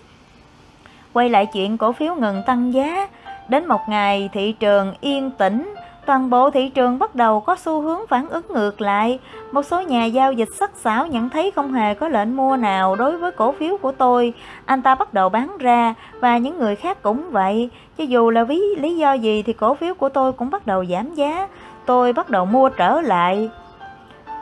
[1.13, 3.09] Quay lại chuyện cổ phiếu ngừng tăng giá,
[3.49, 5.75] đến một ngày thị trường yên tĩnh,
[6.07, 9.19] toàn bộ thị trường bắt đầu có xu hướng phản ứng ngược lại.
[9.53, 12.97] Một số nhà giao dịch sắc sảo nhận thấy không hề có lệnh mua nào
[12.97, 14.33] đối với cổ phiếu của tôi.
[14.67, 17.71] Anh ta bắt đầu bán ra và những người khác cũng vậy.
[17.99, 20.85] Cho dù là vì lý do gì thì cổ phiếu của tôi cũng bắt đầu
[20.85, 21.49] giảm giá.
[21.87, 23.51] Tôi bắt đầu mua trở lại.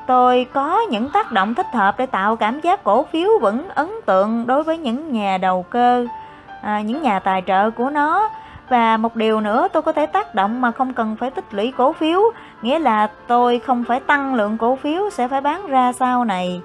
[0.07, 3.91] Tôi có những tác động thích hợp để tạo cảm giác cổ phiếu vẫn ấn
[4.07, 6.07] tượng đối với những nhà đầu cơ,
[6.63, 8.29] à, những nhà tài trợ của nó
[8.69, 11.73] và một điều nữa tôi có thể tác động mà không cần phải tích lũy
[11.77, 12.23] cổ phiếu,
[12.63, 16.61] nghĩa là tôi không phải tăng lượng cổ phiếu sẽ phải bán ra sau này.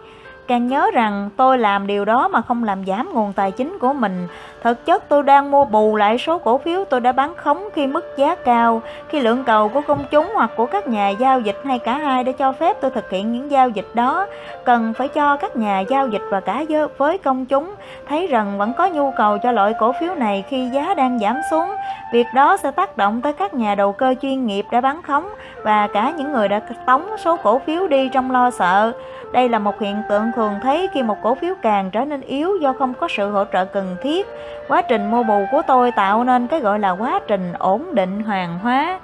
[0.47, 3.93] Càng nhớ rằng tôi làm điều đó mà không làm giảm nguồn tài chính của
[3.93, 4.27] mình.
[4.63, 7.87] Thực chất tôi đang mua bù lại số cổ phiếu tôi đã bán khống khi
[7.87, 11.57] mức giá cao, khi lượng cầu của công chúng hoặc của các nhà giao dịch
[11.65, 14.25] hay cả hai đã cho phép tôi thực hiện những giao dịch đó.
[14.65, 16.63] Cần phải cho các nhà giao dịch và cả
[16.97, 17.75] với công chúng
[18.07, 21.41] thấy rằng vẫn có nhu cầu cho loại cổ phiếu này khi giá đang giảm
[21.51, 21.69] xuống.
[22.13, 25.29] Việc đó sẽ tác động tới các nhà đầu cơ chuyên nghiệp đã bán khống
[25.63, 28.91] và cả những người đã tống số cổ phiếu đi trong lo sợ.
[29.31, 32.57] Đây là một hiện tượng thường thấy khi một cổ phiếu càng trở nên yếu
[32.61, 34.27] do không có sự hỗ trợ cần thiết.
[34.67, 38.23] Quá trình mua bù của tôi tạo nên cái gọi là quá trình ổn định
[38.23, 38.99] hoàng hóa.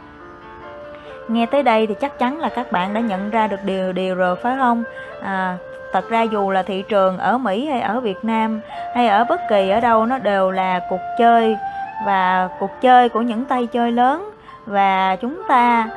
[1.27, 4.15] Nghe tới đây thì chắc chắn là các bạn đã nhận ra được điều điều
[4.15, 4.83] rồi phải không?
[5.21, 5.57] À,
[5.93, 8.61] thật ra dù là thị trường ở Mỹ hay ở Việt Nam
[8.95, 11.57] hay ở bất kỳ ở đâu nó đều là cuộc chơi
[12.05, 14.29] và cuộc chơi của những tay chơi lớn
[14.65, 15.87] và chúng ta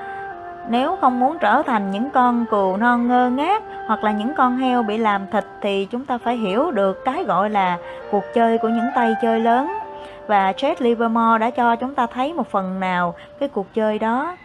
[0.72, 4.56] nếu không muốn trở thành những con cừu non ngơ ngác hoặc là những con
[4.56, 7.78] heo bị làm thịt thì chúng ta phải hiểu được cái gọi là
[8.10, 9.72] cuộc chơi của những tay chơi lớn.
[10.26, 14.36] Và Jed Livermore đã cho chúng ta thấy một phần nào cái cuộc chơi đó.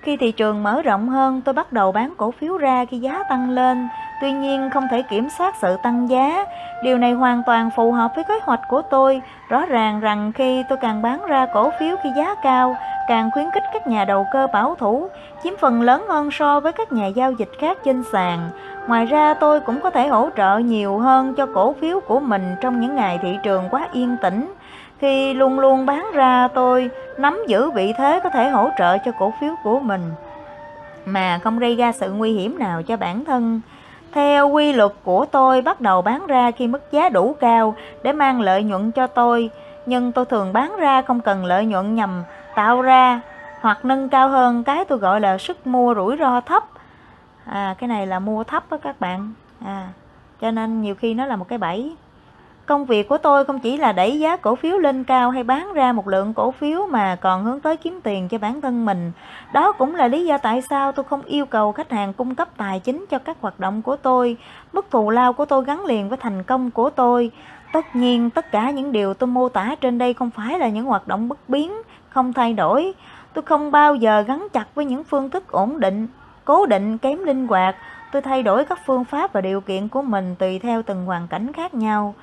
[0.00, 3.22] Khi thị trường mở rộng hơn, tôi bắt đầu bán cổ phiếu ra khi giá
[3.28, 3.88] tăng lên.
[4.20, 6.44] Tuy nhiên, không thể kiểm soát sự tăng giá.
[6.82, 9.22] Điều này hoàn toàn phù hợp với kế hoạch của tôi.
[9.48, 12.76] Rõ ràng rằng khi tôi càng bán ra cổ phiếu khi giá cao,
[13.08, 15.08] càng khuyến khích các nhà đầu cơ bảo thủ,
[15.42, 18.50] chiếm phần lớn hơn so với các nhà giao dịch khác trên sàn.
[18.86, 22.56] Ngoài ra tôi cũng có thể hỗ trợ nhiều hơn cho cổ phiếu của mình
[22.60, 24.52] trong những ngày thị trường quá yên tĩnh.
[24.98, 29.12] Khi luôn luôn bán ra tôi nắm giữ vị thế có thể hỗ trợ cho
[29.18, 30.02] cổ phiếu của mình
[31.04, 33.60] mà không gây ra sự nguy hiểm nào cho bản thân.
[34.12, 38.12] Theo quy luật của tôi bắt đầu bán ra khi mức giá đủ cao để
[38.12, 39.50] mang lợi nhuận cho tôi,
[39.86, 42.22] nhưng tôi thường bán ra không cần lợi nhuận nhằm
[42.54, 43.20] tạo ra
[43.60, 46.64] hoặc nâng cao hơn cái tôi gọi là sức mua rủi ro thấp.
[47.44, 49.32] À cái này là mua thấp đó các bạn.
[49.64, 49.88] À
[50.40, 51.96] cho nên nhiều khi nó là một cái bẫy
[52.70, 55.72] công việc của tôi không chỉ là đẩy giá cổ phiếu lên cao hay bán
[55.74, 59.12] ra một lượng cổ phiếu mà còn hướng tới kiếm tiền cho bản thân mình
[59.52, 62.48] đó cũng là lý do tại sao tôi không yêu cầu khách hàng cung cấp
[62.56, 64.36] tài chính cho các hoạt động của tôi
[64.72, 67.30] mức thù lao của tôi gắn liền với thành công của tôi
[67.72, 70.84] tất nhiên tất cả những điều tôi mô tả trên đây không phải là những
[70.84, 71.72] hoạt động bất biến
[72.10, 72.92] không thay đổi.
[73.34, 76.06] Tôi không bao giờ gắn chặt với những phương thức ổn định,
[76.44, 77.76] cố định, kém linh hoạt.
[78.12, 81.28] Tôi thay đổi các phương pháp và điều kiện của mình tùy theo từng hoàn
[81.28, 82.14] cảnh khác nhau.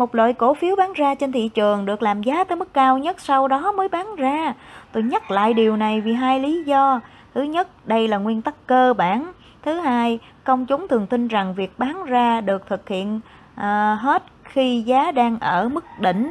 [0.00, 2.98] Một loại cổ phiếu bán ra trên thị trường được làm giá tới mức cao
[2.98, 4.54] nhất sau đó mới bán ra.
[4.92, 7.00] Tôi nhắc lại điều này vì hai lý do.
[7.34, 9.32] Thứ nhất, đây là nguyên tắc cơ bản.
[9.62, 13.20] Thứ hai, công chúng thường tin rằng việc bán ra được thực hiện
[13.54, 13.62] uh,
[14.00, 16.30] hết khi giá đang ở mức đỉnh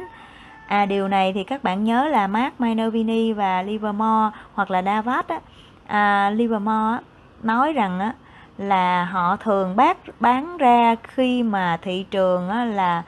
[0.66, 5.28] À, điều này thì các bạn nhớ là Mark Minervini và Livermore hoặc là Davat
[5.28, 5.40] á,
[5.86, 7.00] à, Livermore á,
[7.42, 8.12] nói rằng á,
[8.58, 13.02] là họ thường bác bán ra khi mà thị trường á, là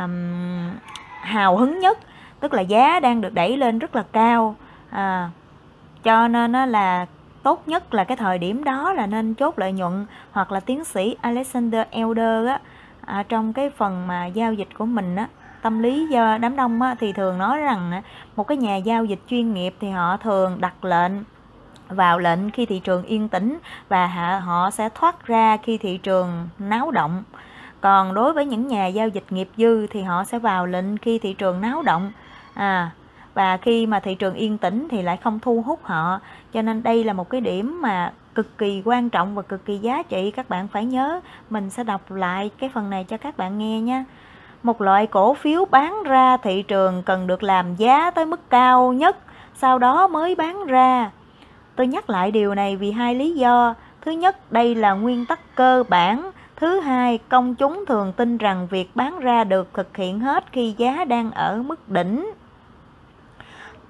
[0.00, 0.78] um,
[1.20, 1.98] hào hứng nhất
[2.40, 4.56] tức là giá đang được đẩy lên rất là cao.
[4.90, 5.30] À,
[6.02, 7.06] cho nên nó là
[7.42, 10.84] tốt nhất là cái thời điểm đó là nên chốt lợi nhuận hoặc là tiến
[10.84, 12.60] sĩ Alexander Elder á,
[13.04, 15.28] à, trong cái phần mà giao dịch của mình á,
[15.62, 18.02] tâm lý do đám đông á, thì thường nói rằng
[18.36, 21.12] một cái nhà giao dịch chuyên nghiệp thì họ thường đặt lệnh
[21.88, 24.06] vào lệnh khi thị trường yên tĩnh và
[24.38, 27.22] họ sẽ thoát ra khi thị trường náo động
[27.86, 31.18] còn đối với những nhà giao dịch nghiệp dư thì họ sẽ vào lệnh khi
[31.18, 32.12] thị trường náo động
[32.54, 32.90] à
[33.34, 36.20] và khi mà thị trường yên tĩnh thì lại không thu hút họ
[36.52, 39.78] cho nên đây là một cái điểm mà cực kỳ quan trọng và cực kỳ
[39.78, 41.20] giá trị các bạn phải nhớ
[41.50, 44.04] mình sẽ đọc lại cái phần này cho các bạn nghe nha
[44.62, 48.92] một loại cổ phiếu bán ra thị trường cần được làm giá tới mức cao
[48.92, 49.16] nhất,
[49.54, 51.10] sau đó mới bán ra.
[51.76, 53.74] Tôi nhắc lại điều này vì hai lý do.
[54.00, 56.30] Thứ nhất, đây là nguyên tắc cơ bản.
[56.56, 60.74] Thứ hai, công chúng thường tin rằng việc bán ra được thực hiện hết khi
[60.78, 62.30] giá đang ở mức đỉnh.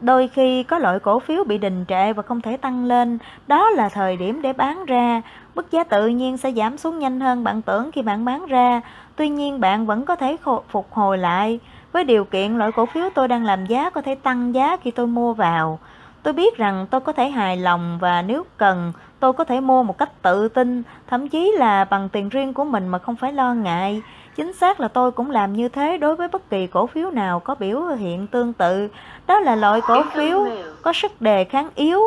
[0.00, 3.70] Đôi khi có loại cổ phiếu bị đình trệ và không thể tăng lên, đó
[3.70, 5.22] là thời điểm để bán ra.
[5.54, 8.80] Mức giá tự nhiên sẽ giảm xuống nhanh hơn bạn tưởng khi bạn bán ra,
[9.16, 10.36] tuy nhiên bạn vẫn có thể
[10.68, 11.60] phục hồi lại.
[11.92, 14.90] Với điều kiện loại cổ phiếu tôi đang làm giá có thể tăng giá khi
[14.90, 15.78] tôi mua vào.
[16.26, 19.82] Tôi biết rằng tôi có thể hài lòng và nếu cần, tôi có thể mua
[19.82, 23.32] một cách tự tin, thậm chí là bằng tiền riêng của mình mà không phải
[23.32, 24.02] lo ngại.
[24.36, 27.40] Chính xác là tôi cũng làm như thế đối với bất kỳ cổ phiếu nào
[27.40, 28.88] có biểu hiện tương tự.
[29.26, 30.46] Đó là loại cổ phiếu
[30.82, 32.00] có sức đề kháng yếu.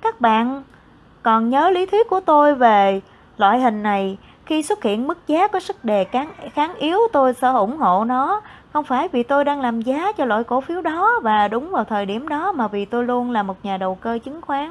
[0.00, 0.62] Các bạn
[1.22, 3.00] còn nhớ lý thuyết của tôi về
[3.38, 4.18] loại hình này.
[4.46, 8.04] Khi xuất hiện mức giá có sức đề kháng, kháng yếu tôi sẽ ủng hộ
[8.04, 8.40] nó.
[8.76, 11.84] Không phải vì tôi đang làm giá cho loại cổ phiếu đó và đúng vào
[11.84, 14.70] thời điểm đó mà vì tôi luôn là một nhà đầu cơ chứng khoán.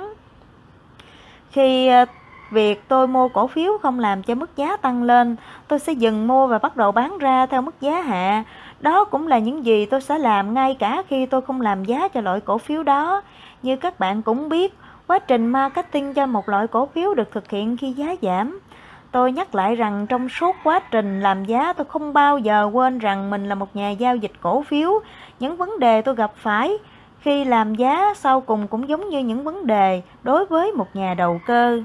[1.52, 2.06] Khi ờ,
[2.52, 5.36] việc tôi mua cổ phiếu không làm cho mức giá tăng lên,
[5.68, 8.44] tôi sẽ dừng mua và bắt đầu bán ra theo mức giá hạ.
[8.80, 12.08] Đó cũng là những gì tôi sẽ làm ngay cả khi tôi không làm giá
[12.08, 13.22] cho loại cổ phiếu đó.
[13.64, 14.74] Như các bạn cũng biết,
[15.08, 18.60] quá trình marketing cho một loại cổ phiếu được thực hiện khi giá giảm.
[19.16, 23.00] Tôi nhắc lại rằng trong suốt quá trình làm giá tôi không bao giờ quên
[23.00, 25.00] rằng mình là một nhà giao dịch cổ phiếu.
[25.40, 26.78] Những vấn đề tôi gặp phải
[27.20, 31.14] khi làm giá sau cùng cũng giống như những vấn đề đối với một nhà
[31.14, 31.82] đầu cơ.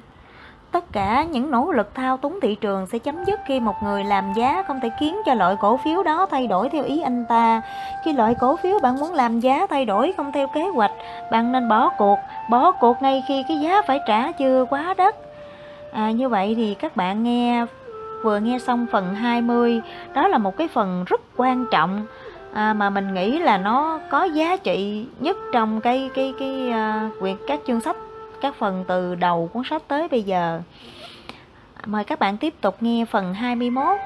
[0.73, 4.05] Tất cả những nỗ lực thao túng thị trường sẽ chấm dứt khi một người
[4.05, 7.25] làm giá không thể khiến cho loại cổ phiếu đó thay đổi theo ý anh
[7.29, 7.61] ta.
[8.05, 10.93] Khi loại cổ phiếu bạn muốn làm giá thay đổi không theo kế hoạch,
[11.31, 15.17] bạn nên bỏ cuộc, bỏ cuộc ngay khi cái giá phải trả chưa quá đất.
[15.93, 17.67] À, như vậy thì các bạn nghe
[18.23, 19.81] vừa nghe xong phần 20,
[20.15, 22.07] đó là một cái phần rất quan trọng
[22.53, 26.73] à, mà mình nghĩ là nó có giá trị nhất trong cái cái cái
[27.33, 27.97] uh, các chương sách
[28.41, 30.61] các phần từ đầu cuốn sách tới bây giờ.
[31.87, 33.99] Mời các bạn tiếp tục nghe phần 21.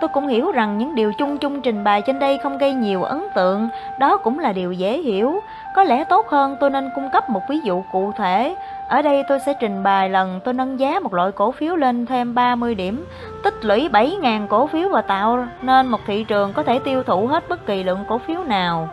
[0.00, 3.02] Tôi cũng hiểu rằng những điều chung chung trình bày trên đây không gây nhiều
[3.02, 3.68] ấn tượng,
[4.00, 5.40] đó cũng là điều dễ hiểu.
[5.78, 8.56] Có lẽ tốt hơn tôi nên cung cấp một ví dụ cụ thể.
[8.88, 12.06] Ở đây tôi sẽ trình bày lần tôi nâng giá một loại cổ phiếu lên
[12.06, 13.06] thêm 30 điểm,
[13.42, 17.26] tích lũy 7.000 cổ phiếu và tạo nên một thị trường có thể tiêu thụ
[17.26, 18.88] hết bất kỳ lượng cổ phiếu nào.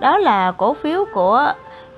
[0.00, 1.52] Đó là cổ phiếu của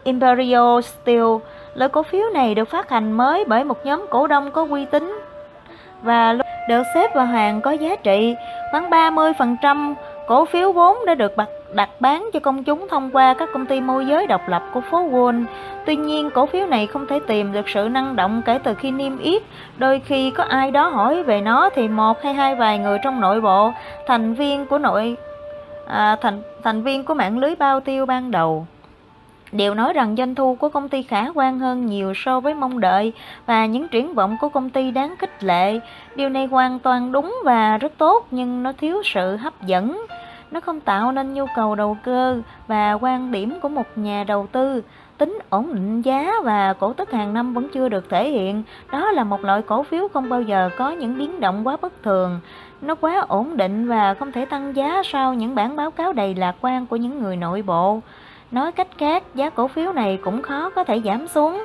[0.05, 1.27] Imperial Steel.
[1.75, 4.85] Loại cổ phiếu này được phát hành mới bởi một nhóm cổ đông có uy
[4.85, 5.21] tín
[6.03, 6.37] và
[6.69, 8.37] được xếp vào hàng có giá trị.
[8.71, 9.95] Khoảng 30%
[10.29, 13.67] cổ phiếu vốn đã được bật đặt bán cho công chúng thông qua các công
[13.67, 15.45] ty môi giới độc lập của phố Wall.
[15.87, 18.91] Tuy nhiên, cổ phiếu này không thể tìm được sự năng động kể từ khi
[18.91, 19.43] niêm yết.
[19.77, 23.21] Đôi khi có ai đó hỏi về nó thì một hay hai vài người trong
[23.21, 23.73] nội bộ,
[24.07, 25.17] thành viên của nội
[25.87, 28.67] à, thành thành viên của mạng lưới bao tiêu ban đầu
[29.53, 32.81] đều nói rằng doanh thu của công ty khả quan hơn nhiều so với mong
[32.81, 33.13] đợi
[33.47, 35.81] và những triển vọng của công ty đáng khích lệ.
[36.17, 40.07] Điều này hoàn toàn đúng và rất tốt nhưng nó thiếu sự hấp dẫn.
[40.51, 44.47] Nó không tạo nên nhu cầu đầu cơ và quan điểm của một nhà đầu
[44.53, 44.83] tư.
[45.19, 48.63] Tính ổn định giá và cổ tức hàng năm vẫn chưa được thể hiện.
[48.93, 52.03] Đó là một loại cổ phiếu không bao giờ có những biến động quá bất
[52.03, 52.41] thường.
[52.81, 56.35] Nó quá ổn định và không thể tăng giá sau những bản báo cáo đầy
[56.35, 58.01] lạc quan của những người nội bộ.
[58.51, 61.65] Nói cách khác, giá cổ phiếu này cũng khó có thể giảm xuống.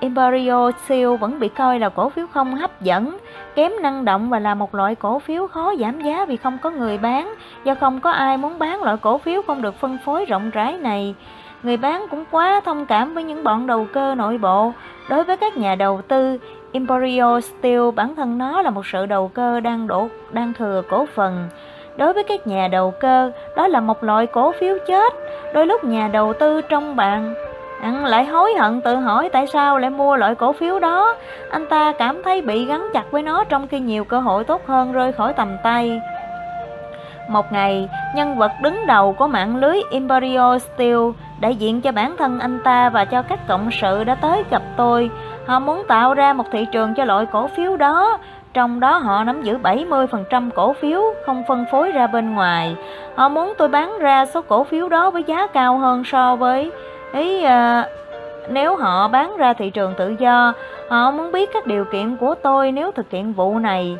[0.00, 3.18] Imperial Steel vẫn bị coi là cổ phiếu không hấp dẫn,
[3.54, 6.70] kém năng động và là một loại cổ phiếu khó giảm giá vì không có
[6.70, 10.24] người bán, do không có ai muốn bán loại cổ phiếu không được phân phối
[10.24, 11.14] rộng rãi này.
[11.62, 14.72] Người bán cũng quá thông cảm với những bọn đầu cơ nội bộ.
[15.08, 16.38] Đối với các nhà đầu tư,
[16.72, 21.06] Imperial Steel bản thân nó là một sự đầu cơ đang đổ đang thừa cổ
[21.14, 21.48] phần.
[21.98, 25.14] Đối với các nhà đầu cơ, đó là một loại cổ phiếu chết.
[25.54, 27.34] Đôi lúc nhà đầu tư trong bạn
[27.82, 31.16] anh lại hối hận tự hỏi tại sao lại mua loại cổ phiếu đó.
[31.50, 34.62] Anh ta cảm thấy bị gắn chặt với nó trong khi nhiều cơ hội tốt
[34.66, 36.00] hơn rơi khỏi tầm tay.
[37.28, 40.98] Một ngày, nhân vật đứng đầu của mạng lưới Imperial Steel
[41.40, 44.62] đại diện cho bản thân anh ta và cho các cộng sự đã tới gặp
[44.76, 45.10] tôi.
[45.46, 48.18] Họ muốn tạo ra một thị trường cho loại cổ phiếu đó
[48.54, 52.76] trong đó họ nắm giữ 70% cổ phiếu không phân phối ra bên ngoài.
[53.14, 56.70] Họ muốn tôi bán ra số cổ phiếu đó với giá cao hơn so với
[57.12, 57.88] ý à,
[58.48, 60.52] nếu họ bán ra thị trường tự do.
[60.88, 63.96] Họ muốn biết các điều kiện của tôi nếu thực hiện vụ này.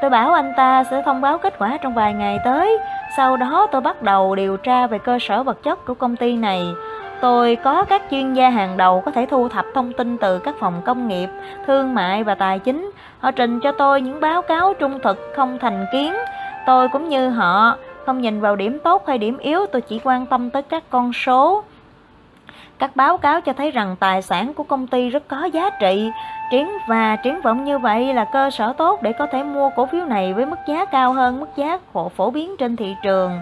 [0.00, 2.78] Tôi bảo anh ta sẽ thông báo kết quả trong vài ngày tới.
[3.16, 6.36] Sau đó tôi bắt đầu điều tra về cơ sở vật chất của công ty
[6.36, 6.62] này.
[7.20, 10.54] Tôi có các chuyên gia hàng đầu có thể thu thập thông tin từ các
[10.60, 11.28] phòng công nghiệp,
[11.66, 12.90] thương mại và tài chính.
[13.18, 16.14] Họ trình cho tôi những báo cáo trung thực không thành kiến.
[16.66, 20.26] Tôi cũng như họ, không nhìn vào điểm tốt hay điểm yếu, tôi chỉ quan
[20.26, 21.62] tâm tới các con số.
[22.78, 26.10] Các báo cáo cho thấy rằng tài sản của công ty rất có giá trị,
[26.50, 29.86] triển và triển vọng như vậy là cơ sở tốt để có thể mua cổ
[29.86, 31.78] phiếu này với mức giá cao hơn mức giá
[32.16, 33.40] phổ biến trên thị trường.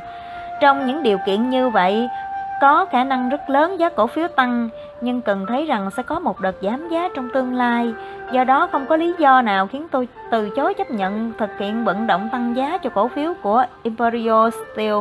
[0.61, 2.09] Trong những điều kiện như vậy,
[2.61, 4.69] có khả năng rất lớn giá cổ phiếu tăng,
[5.01, 7.95] nhưng cần thấy rằng sẽ có một đợt giảm giá trong tương lai.
[8.33, 11.85] Do đó không có lý do nào khiến tôi từ chối chấp nhận thực hiện
[11.85, 14.97] vận động tăng giá cho cổ phiếu của Imperial Steel.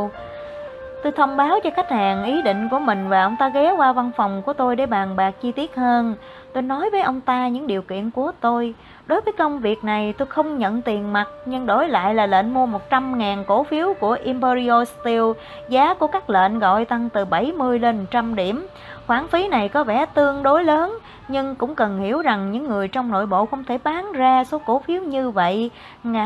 [1.03, 3.91] Tôi thông báo cho khách hàng ý định của mình và ông ta ghé qua
[3.93, 6.15] văn phòng của tôi để bàn bạc chi tiết hơn.
[6.53, 8.73] Tôi nói với ông ta những điều kiện của tôi.
[9.07, 12.53] Đối với công việc này, tôi không nhận tiền mặt, nhưng đổi lại là lệnh
[12.53, 15.23] mua 100.000 cổ phiếu của Imperial Steel.
[15.69, 18.67] Giá của các lệnh gọi tăng từ 70 lên 100 điểm.
[19.07, 20.97] Khoản phí này có vẻ tương đối lớn,
[21.27, 24.61] nhưng cũng cần hiểu rằng những người trong nội bộ không thể bán ra số
[24.65, 25.71] cổ phiếu như vậy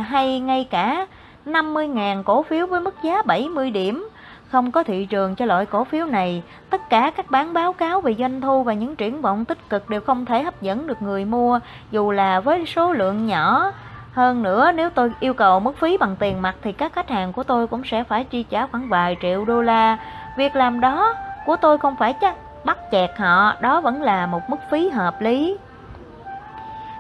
[0.06, 1.08] hay ngay cả
[1.46, 4.10] 50.000 cổ phiếu với mức giá 70 điểm.
[4.52, 8.02] Không có thị trường cho loại cổ phiếu này, tất cả các bán báo cáo
[8.02, 11.02] về doanh thu và những triển vọng tích cực đều không thể hấp dẫn được
[11.02, 11.60] người mua,
[11.92, 13.72] dù là với số lượng nhỏ.
[14.14, 17.34] Hơn nữa, nếu tôi yêu cầu mức phí bằng tiền mặt thì các khách hàng
[17.34, 19.98] của tôi cũng sẽ phải chi trả khoảng vài triệu đô la.
[20.38, 22.36] Việc làm đó của tôi không phải chắc
[22.66, 25.58] bắt chẹt họ, đó vẫn là một mức phí hợp lý.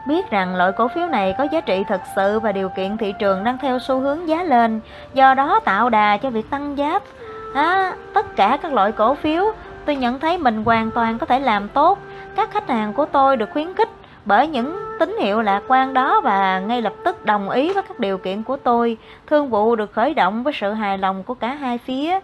[0.07, 3.13] Biết rằng loại cổ phiếu này có giá trị thực sự và điều kiện thị
[3.19, 4.81] trường đang theo xu hướng giá lên,
[5.13, 6.99] do đó tạo đà cho việc tăng giá
[7.53, 9.43] à, tất cả các loại cổ phiếu
[9.85, 11.99] tôi nhận thấy mình hoàn toàn có thể làm tốt.
[12.35, 13.89] Các khách hàng của tôi được khuyến khích
[14.25, 17.99] bởi những tín hiệu lạc quan đó và ngay lập tức đồng ý với các
[17.99, 18.97] điều kiện của tôi.
[19.27, 22.19] Thương vụ được khởi động với sự hài lòng của cả hai phía.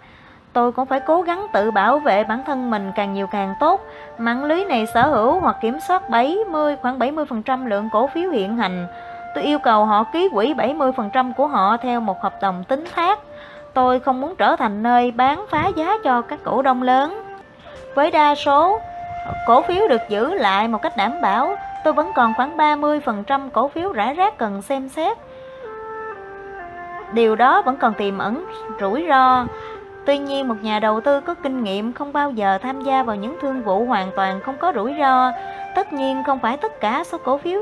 [0.54, 3.82] Tôi cũng phải cố gắng tự bảo vệ bản thân mình càng nhiều càng tốt.
[4.18, 8.58] Mạng lưới này sở hữu hoặc kiểm soát 70 khoảng 70% lượng cổ phiếu hiện
[8.58, 8.88] hành.
[9.36, 13.20] Tôi yêu cầu họ ký quỹ 70% của họ theo một hợp đồng tính thác.
[13.78, 17.24] Tôi không muốn trở thành nơi bán phá giá cho các cổ đông lớn.
[17.96, 18.80] Với đa số,
[19.48, 23.68] cổ phiếu được giữ lại một cách đảm bảo, tôi vẫn còn khoảng 30% cổ
[23.68, 25.18] phiếu rải rác cần xem xét.
[27.14, 28.46] Điều đó vẫn còn tiềm ẩn
[28.80, 29.46] rủi ro.
[30.06, 33.16] Tuy nhiên, một nhà đầu tư có kinh nghiệm không bao giờ tham gia vào
[33.16, 35.32] những thương vụ hoàn toàn không có rủi ro.
[35.76, 37.60] Tất nhiên, không phải tất cả số cổ phiếu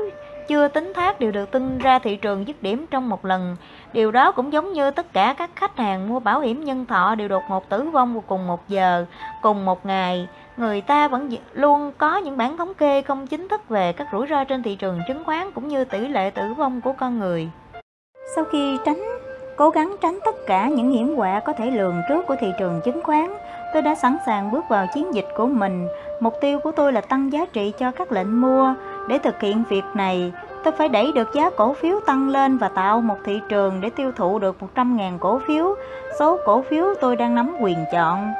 [0.48, 3.56] chưa tính thác đều được tung ra thị trường dứt điểm trong một lần.
[3.96, 7.14] Điều đó cũng giống như tất cả các khách hàng mua bảo hiểm nhân thọ
[7.14, 9.04] đều đột ngột tử vong vào cùng một giờ,
[9.42, 10.28] cùng một ngày.
[10.56, 14.26] Người ta vẫn luôn có những bản thống kê không chính thức về các rủi
[14.30, 17.48] ro trên thị trường chứng khoán cũng như tỷ lệ tử vong của con người.
[18.34, 19.00] Sau khi tránh
[19.56, 22.80] cố gắng tránh tất cả những hiểm họa có thể lường trước của thị trường
[22.84, 23.34] chứng khoán,
[23.72, 25.88] tôi đã sẵn sàng bước vào chiến dịch của mình.
[26.20, 28.74] Mục tiêu của tôi là tăng giá trị cho các lệnh mua.
[29.08, 30.32] Để thực hiện việc này,
[30.66, 33.90] tôi phải đẩy được giá cổ phiếu tăng lên và tạo một thị trường để
[33.90, 35.74] tiêu thụ được 100.000 cổ phiếu.
[36.18, 38.32] Số cổ phiếu tôi đang nắm quyền chọn.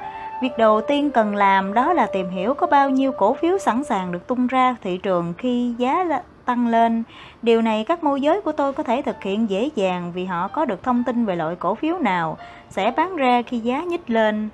[0.43, 3.85] Việc đầu tiên cần làm đó là tìm hiểu có bao nhiêu cổ phiếu sẵn
[3.85, 7.03] sàng được tung ra thị trường khi giá tăng lên.
[7.43, 10.49] Điều này các môi giới của tôi có thể thực hiện dễ dàng vì họ
[10.49, 12.39] có được thông tin về loại cổ phiếu nào
[12.71, 14.49] sẽ bán ra khi giá nhích lên.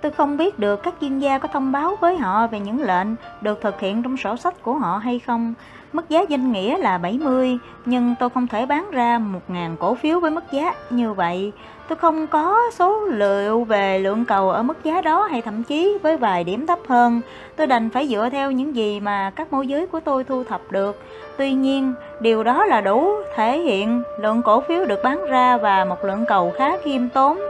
[0.00, 3.08] Tôi không biết được các chuyên gia có thông báo với họ về những lệnh
[3.40, 5.54] được thực hiện trong sổ sách của họ hay không.
[5.92, 10.20] Mức giá danh nghĩa là 70, nhưng tôi không thể bán ra 1.000 cổ phiếu
[10.20, 11.52] với mức giá như vậy.
[11.88, 15.98] Tôi không có số liệu về lượng cầu ở mức giá đó hay thậm chí
[16.02, 17.20] với vài điểm thấp hơn.
[17.56, 20.60] Tôi đành phải dựa theo những gì mà các môi giới của tôi thu thập
[20.72, 21.02] được.
[21.36, 25.84] Tuy nhiên, điều đó là đủ thể hiện lượng cổ phiếu được bán ra và
[25.84, 27.40] một lượng cầu khá khiêm tốn.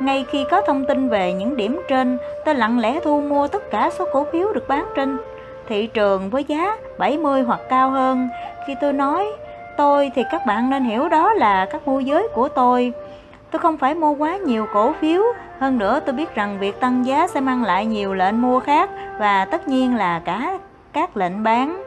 [0.00, 3.70] Ngay khi có thông tin về những điểm trên, tôi lặng lẽ thu mua tất
[3.70, 5.18] cả số cổ phiếu được bán trên
[5.68, 8.28] thị trường với giá 70 hoặc cao hơn.
[8.66, 9.26] Khi tôi nói
[9.76, 12.92] tôi thì các bạn nên hiểu đó là các môi giới của tôi.
[13.50, 15.22] Tôi không phải mua quá nhiều cổ phiếu,
[15.58, 18.90] hơn nữa tôi biết rằng việc tăng giá sẽ mang lại nhiều lệnh mua khác
[19.18, 20.58] và tất nhiên là cả
[20.92, 21.82] các lệnh bán.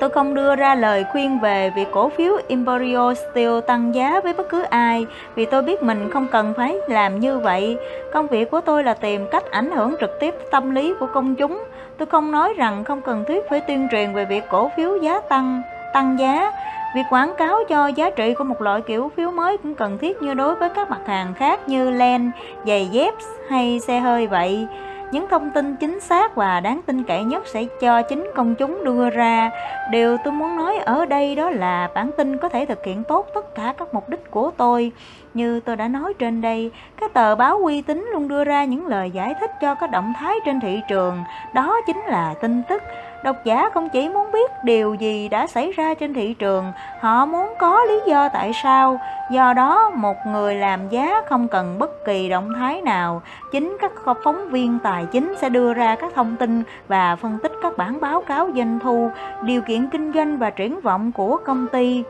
[0.00, 4.32] Tôi không đưa ra lời khuyên về việc cổ phiếu Imperial Steel tăng giá với
[4.32, 7.76] bất cứ ai vì tôi biết mình không cần phải làm như vậy.
[8.12, 11.34] Công việc của tôi là tìm cách ảnh hưởng trực tiếp tâm lý của công
[11.34, 11.64] chúng.
[11.98, 15.20] Tôi không nói rằng không cần thiết phải tuyên truyền về việc cổ phiếu giá
[15.20, 15.62] tăng,
[15.92, 16.52] tăng giá.
[16.94, 20.22] Việc quảng cáo cho giá trị của một loại kiểu phiếu mới cũng cần thiết
[20.22, 22.30] như đối với các mặt hàng khác như len,
[22.66, 23.14] giày dép
[23.50, 24.66] hay xe hơi vậy.
[25.12, 28.84] Những thông tin chính xác và đáng tin cậy nhất sẽ cho chính công chúng
[28.84, 29.50] đưa ra.
[29.90, 33.26] Điều tôi muốn nói ở đây đó là bản tin có thể thực hiện tốt
[33.34, 34.92] tất cả các mục đích của tôi.
[35.34, 38.86] Như tôi đã nói trên đây, các tờ báo uy tín luôn đưa ra những
[38.86, 41.18] lời giải thích cho các động thái trên thị trường.
[41.54, 42.82] Đó chính là tin tức
[43.24, 47.26] Độc giả không chỉ muốn biết điều gì đã xảy ra trên thị trường, họ
[47.26, 49.00] muốn có lý do tại sao.
[49.30, 53.22] Do đó, một người làm giá không cần bất kỳ động thái nào.
[53.52, 53.92] Chính các
[54.24, 58.00] phóng viên tài chính sẽ đưa ra các thông tin và phân tích các bản
[58.00, 59.10] báo cáo doanh thu,
[59.42, 62.04] điều kiện kinh doanh và triển vọng của công ty.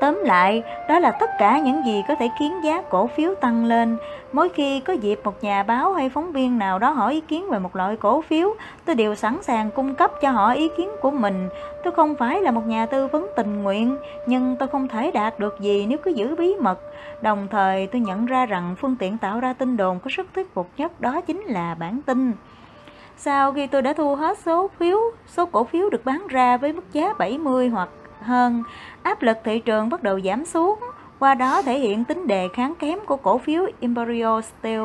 [0.00, 3.64] Tóm lại, đó là tất cả những gì có thể khiến giá cổ phiếu tăng
[3.64, 3.96] lên.
[4.36, 7.50] Mỗi khi có dịp một nhà báo hay phóng viên nào đó hỏi ý kiến
[7.50, 10.90] về một loại cổ phiếu, tôi đều sẵn sàng cung cấp cho họ ý kiến
[11.00, 11.48] của mình.
[11.84, 15.38] Tôi không phải là một nhà tư vấn tình nguyện, nhưng tôi không thể đạt
[15.38, 16.80] được gì nếu cứ giữ bí mật.
[17.22, 20.54] Đồng thời, tôi nhận ra rằng phương tiện tạo ra tin đồn có sức thuyết
[20.54, 22.32] phục nhất đó chính là bản tin.
[23.16, 26.72] Sau khi tôi đã thu hết số phiếu, số cổ phiếu được bán ra với
[26.72, 27.88] mức giá 70 hoặc
[28.20, 28.62] hơn,
[29.02, 30.78] áp lực thị trường bắt đầu giảm xuống,
[31.18, 34.82] qua đó thể hiện tính đề kháng kém của cổ phiếu Imperial Steel.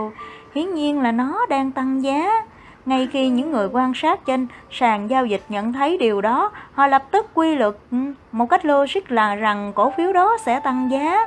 [0.56, 2.44] Hiển nhiên là nó đang tăng giá.
[2.86, 6.88] Ngay khi những người quan sát trên sàn giao dịch nhận thấy điều đó, họ
[6.88, 7.98] lập tức quy luật ừ,
[8.32, 11.26] một cách logic là rằng cổ phiếu đó sẽ tăng giá.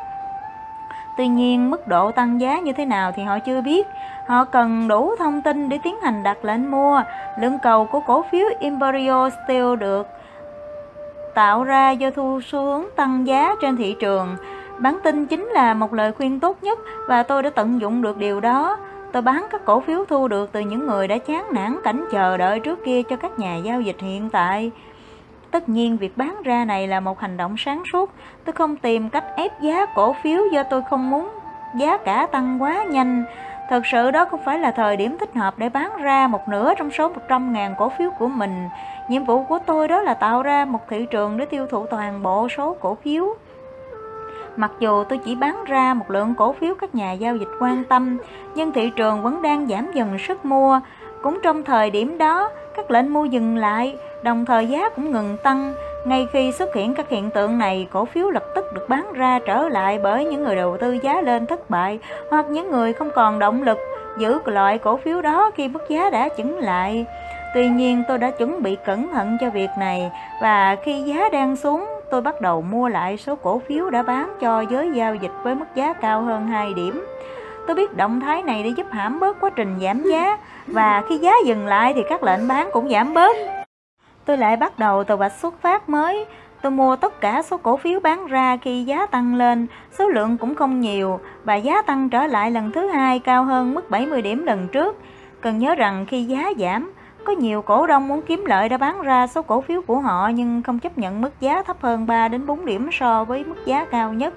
[1.16, 3.86] Tuy nhiên, mức độ tăng giá như thế nào thì họ chưa biết.
[4.26, 7.02] Họ cần đủ thông tin để tiến hành đặt lệnh mua.
[7.40, 10.07] Lượng cầu của cổ phiếu Imperial Steel được
[11.34, 14.36] tạo ra do thu xu hướng tăng giá trên thị trường.
[14.79, 18.18] Bán tin chính là một lời khuyên tốt nhất và tôi đã tận dụng được
[18.18, 18.77] điều đó.
[19.12, 22.37] Tôi bán các cổ phiếu thu được từ những người đã chán nản cảnh chờ
[22.37, 24.70] đợi trước kia cho các nhà giao dịch hiện tại.
[25.51, 28.11] Tất nhiên, việc bán ra này là một hành động sáng suốt.
[28.45, 31.29] Tôi không tìm cách ép giá cổ phiếu do tôi không muốn
[31.77, 33.25] giá cả tăng quá nhanh.
[33.70, 36.75] Thật sự đó không phải là thời điểm thích hợp để bán ra một nửa
[36.75, 38.68] trong số 100.000 cổ phiếu của mình.
[39.09, 42.22] Nhiệm vụ của tôi đó là tạo ra một thị trường để tiêu thụ toàn
[42.22, 43.35] bộ số cổ phiếu.
[44.57, 47.84] Mặc dù tôi chỉ bán ra một lượng cổ phiếu các nhà giao dịch quan
[47.84, 48.18] tâm,
[48.55, 50.80] nhưng thị trường vẫn đang giảm dần sức mua.
[51.22, 55.36] Cũng trong thời điểm đó, các lệnh mua dừng lại, đồng thời giá cũng ngừng
[55.42, 55.74] tăng.
[56.07, 59.38] Ngay khi xuất hiện các hiện tượng này, cổ phiếu lập tức được bán ra
[59.46, 61.98] trở lại bởi những người đầu tư giá lên thất bại
[62.30, 63.78] hoặc những người không còn động lực
[64.18, 67.07] giữ loại cổ phiếu đó khi mức giá đã chững lại.
[67.55, 70.11] Tuy nhiên tôi đã chuẩn bị cẩn thận cho việc này
[70.42, 74.36] và khi giá đang xuống tôi bắt đầu mua lại số cổ phiếu đã bán
[74.40, 77.07] cho giới giao dịch với mức giá cao hơn 2 điểm.
[77.66, 81.18] Tôi biết động thái này để giúp hãm bớt quá trình giảm giá và khi
[81.18, 83.36] giá dừng lại thì các lệnh bán cũng giảm bớt.
[84.24, 86.24] Tôi lại bắt đầu từ vạch xuất phát mới.
[86.62, 89.66] Tôi mua tất cả số cổ phiếu bán ra khi giá tăng lên,
[89.98, 93.74] số lượng cũng không nhiều và giá tăng trở lại lần thứ hai cao hơn
[93.74, 94.96] mức 70 điểm lần trước.
[95.40, 96.92] Cần nhớ rằng khi giá giảm,
[97.25, 100.29] có nhiều cổ đông muốn kiếm lợi đã bán ra số cổ phiếu của họ
[100.29, 103.66] nhưng không chấp nhận mức giá thấp hơn 3 đến 4 điểm so với mức
[103.66, 104.35] giá cao nhất.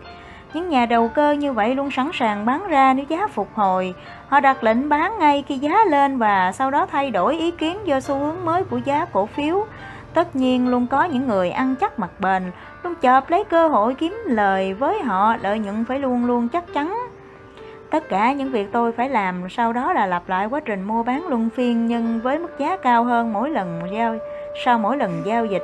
[0.54, 3.94] Những nhà đầu cơ như vậy luôn sẵn sàng bán ra nếu giá phục hồi.
[4.28, 7.78] Họ đặt lệnh bán ngay khi giá lên và sau đó thay đổi ý kiến
[7.86, 9.66] do xu hướng mới của giá cổ phiếu.
[10.14, 12.52] Tất nhiên luôn có những người ăn chắc mặt bền,
[12.84, 16.74] luôn chợp lấy cơ hội kiếm lời với họ, lợi nhuận phải luôn luôn chắc
[16.74, 16.98] chắn.
[17.98, 21.04] Tất cả những việc tôi phải làm sau đó là lặp lại quá trình mua
[21.04, 24.16] bán luân phiên nhưng với mức giá cao hơn mỗi lần giao
[24.66, 25.64] sau mỗi lần giao dịch.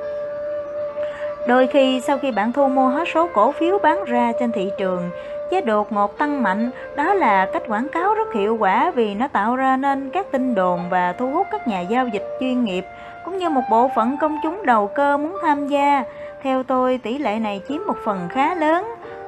[1.47, 4.69] Đôi khi sau khi bạn thu mua hết số cổ phiếu bán ra trên thị
[4.77, 5.09] trường,
[5.51, 9.27] giá đột ngột tăng mạnh, đó là cách quảng cáo rất hiệu quả vì nó
[9.27, 12.85] tạo ra nên các tin đồn và thu hút các nhà giao dịch chuyên nghiệp
[13.25, 16.03] cũng như một bộ phận công chúng đầu cơ muốn tham gia.
[16.43, 18.85] Theo tôi, tỷ lệ này chiếm một phần khá lớn.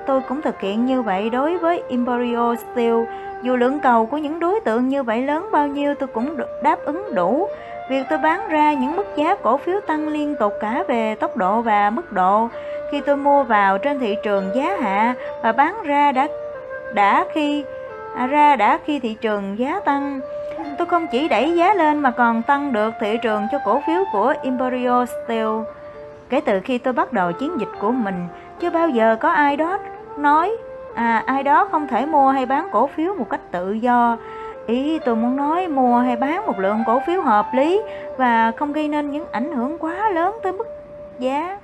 [0.08, 2.95] Tôi cũng thực hiện như vậy đối với Imperial Steel.
[3.41, 6.80] Dù lượng cầu của những đối tượng như vậy lớn bao nhiêu tôi cũng đáp
[6.86, 7.47] ứng đủ.
[7.89, 11.38] Việc tôi bán ra những mức giá cổ phiếu tăng liên tục cả về tốc
[11.38, 12.49] độ và mức độ.
[12.91, 16.28] Khi tôi mua vào trên thị trường giá hạ và bán ra đã
[16.93, 17.64] đã khi
[18.16, 20.20] à, ra đã khi thị trường giá tăng.
[20.78, 24.03] Tôi không chỉ đẩy giá lên mà còn tăng được thị trường cho cổ phiếu
[24.12, 25.47] của Imperial Steel.
[26.30, 28.28] Kể từ khi tôi bắt đầu chiến dịch của mình,
[28.60, 29.78] chưa bao giờ có ai đó
[30.18, 30.51] nói
[30.95, 34.18] à ai đó không thể mua hay bán cổ phiếu một cách tự do.
[34.68, 37.82] Ý tôi muốn nói, mua hay bán một lượng cổ phiếu hợp lý
[38.18, 40.68] và không gây nên những ảnh hưởng quá lớn tới mức
[41.20, 41.57] giá.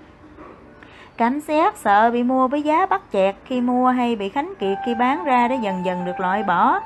[1.18, 4.78] Cảnh giác sợ bị mua với giá bắt chẹt khi mua hay bị khánh kiệt
[4.86, 6.80] khi bán ra để dần dần được loại bỏ.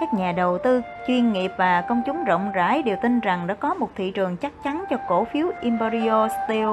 [0.00, 3.54] Các nhà đầu tư, chuyên nghiệp và công chúng rộng rãi đều tin rằng đã
[3.54, 6.68] có một thị trường chắc chắn cho cổ phiếu Imperial Steel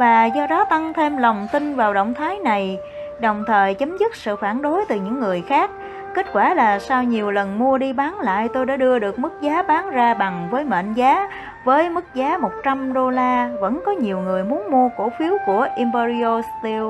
[0.00, 2.78] và do đó tăng thêm lòng tin vào động thái này
[3.20, 5.70] đồng thời chấm dứt sự phản đối từ những người khác.
[6.14, 9.32] Kết quả là sau nhiều lần mua đi bán lại tôi đã đưa được mức
[9.40, 11.28] giá bán ra bằng với mệnh giá.
[11.64, 15.68] Với mức giá 100 đô la vẫn có nhiều người muốn mua cổ phiếu của
[15.76, 16.84] Imperial Steel.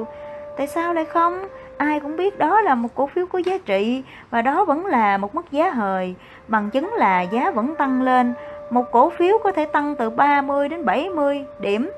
[0.57, 1.49] Tại sao lại không?
[1.77, 5.19] Ai cũng biết đó là một cổ phiếu có giá trị và đó vẫn là
[5.19, 6.15] một mức giá hời.
[6.49, 8.35] Bằng chứng là giá vẫn tăng lên.
[8.71, 11.91] Một cổ phiếu có thể tăng từ 30 đến 70 điểm.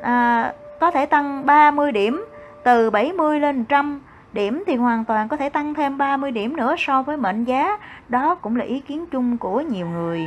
[0.00, 2.24] À, có thể tăng 30 điểm
[2.66, 4.00] từ 70 lên 100
[4.32, 7.78] điểm thì hoàn toàn có thể tăng thêm 30 điểm nữa so với mệnh giá.
[8.08, 10.20] Đó cũng là ý kiến chung của nhiều người.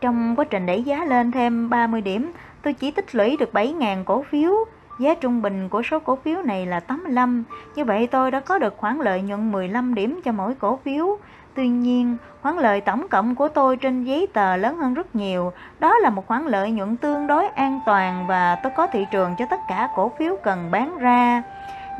[0.00, 2.32] Trong quá trình đẩy giá lên thêm 30 điểm,
[2.62, 4.52] tôi chỉ tích lũy được 7.000 cổ phiếu.
[4.98, 7.44] Giá trung bình của số cổ phiếu này là 85,
[7.76, 11.18] như vậy tôi đã có được khoản lợi nhuận 15 điểm cho mỗi cổ phiếu.
[11.56, 15.52] Tuy nhiên, khoản lợi tổng cộng của tôi trên giấy tờ lớn hơn rất nhiều.
[15.78, 19.34] Đó là một khoản lợi nhuận tương đối an toàn và tôi có thị trường
[19.38, 21.42] cho tất cả cổ phiếu cần bán ra.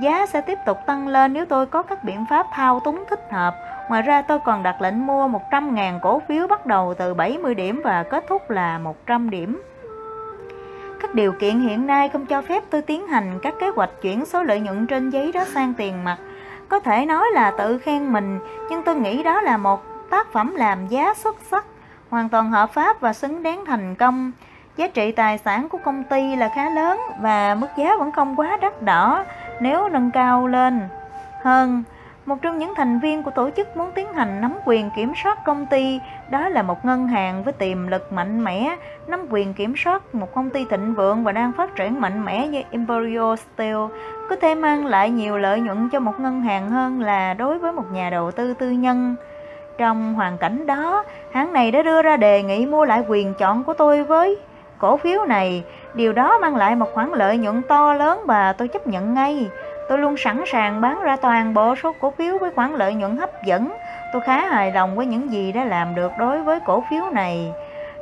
[0.01, 3.29] Giá sẽ tiếp tục tăng lên nếu tôi có các biện pháp thao túng thích
[3.31, 3.55] hợp.
[3.89, 7.81] Ngoài ra tôi còn đặt lệnh mua 100.000 cổ phiếu bắt đầu từ 70 điểm
[7.85, 9.63] và kết thúc là 100 điểm.
[11.01, 14.25] Các điều kiện hiện nay không cho phép tôi tiến hành các kế hoạch chuyển
[14.25, 16.17] số lợi nhuận trên giấy đó sang tiền mặt.
[16.69, 18.39] Có thể nói là tự khen mình,
[18.71, 21.65] nhưng tôi nghĩ đó là một tác phẩm làm giá xuất sắc,
[22.11, 24.33] hoàn toàn hợp pháp và xứng đáng thành công.
[24.77, 28.37] Giá trị tài sản của công ty là khá lớn và mức giá vẫn không
[28.37, 29.25] quá đắt đỏ
[29.61, 30.89] nếu nâng cao lên
[31.43, 31.83] hơn.
[32.27, 35.45] Một trong những thành viên của tổ chức muốn tiến hành nắm quyền kiểm soát
[35.45, 36.01] công ty,
[36.31, 40.35] đó là một ngân hàng với tiềm lực mạnh mẽ, nắm quyền kiểm soát một
[40.35, 43.77] công ty thịnh vượng và đang phát triển mạnh mẽ như Imperial Steel,
[44.31, 47.73] có thể mang lại nhiều lợi nhuận cho một ngân hàng hơn là đối với
[47.73, 49.17] một nhà đầu tư tư nhân.
[49.79, 53.65] Trong hoàn cảnh đó, hãng này đã đưa ra đề nghị mua lại quyền chọn
[53.65, 54.39] của tôi với
[54.79, 55.65] cổ phiếu này.
[55.95, 59.51] Điều đó mang lại một khoản lợi nhuận to lớn và tôi chấp nhận ngay.
[59.89, 63.17] Tôi luôn sẵn sàng bán ra toàn bộ số cổ phiếu với khoản lợi nhuận
[63.17, 63.77] hấp dẫn.
[64.13, 67.53] Tôi khá hài lòng với những gì đã làm được đối với cổ phiếu này.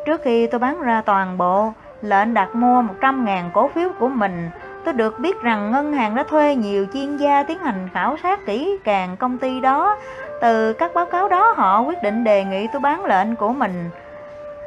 [0.04, 1.72] Trước khi tôi bán ra toàn bộ,
[2.02, 4.50] lệnh đặt mua 100.000 cổ phiếu của mình,
[4.84, 8.46] tôi được biết rằng ngân hàng đã thuê nhiều chuyên gia tiến hành khảo sát
[8.46, 9.96] kỹ càng công ty đó.
[10.40, 13.90] Từ các báo cáo đó họ quyết định đề nghị tôi bán lệnh của mình.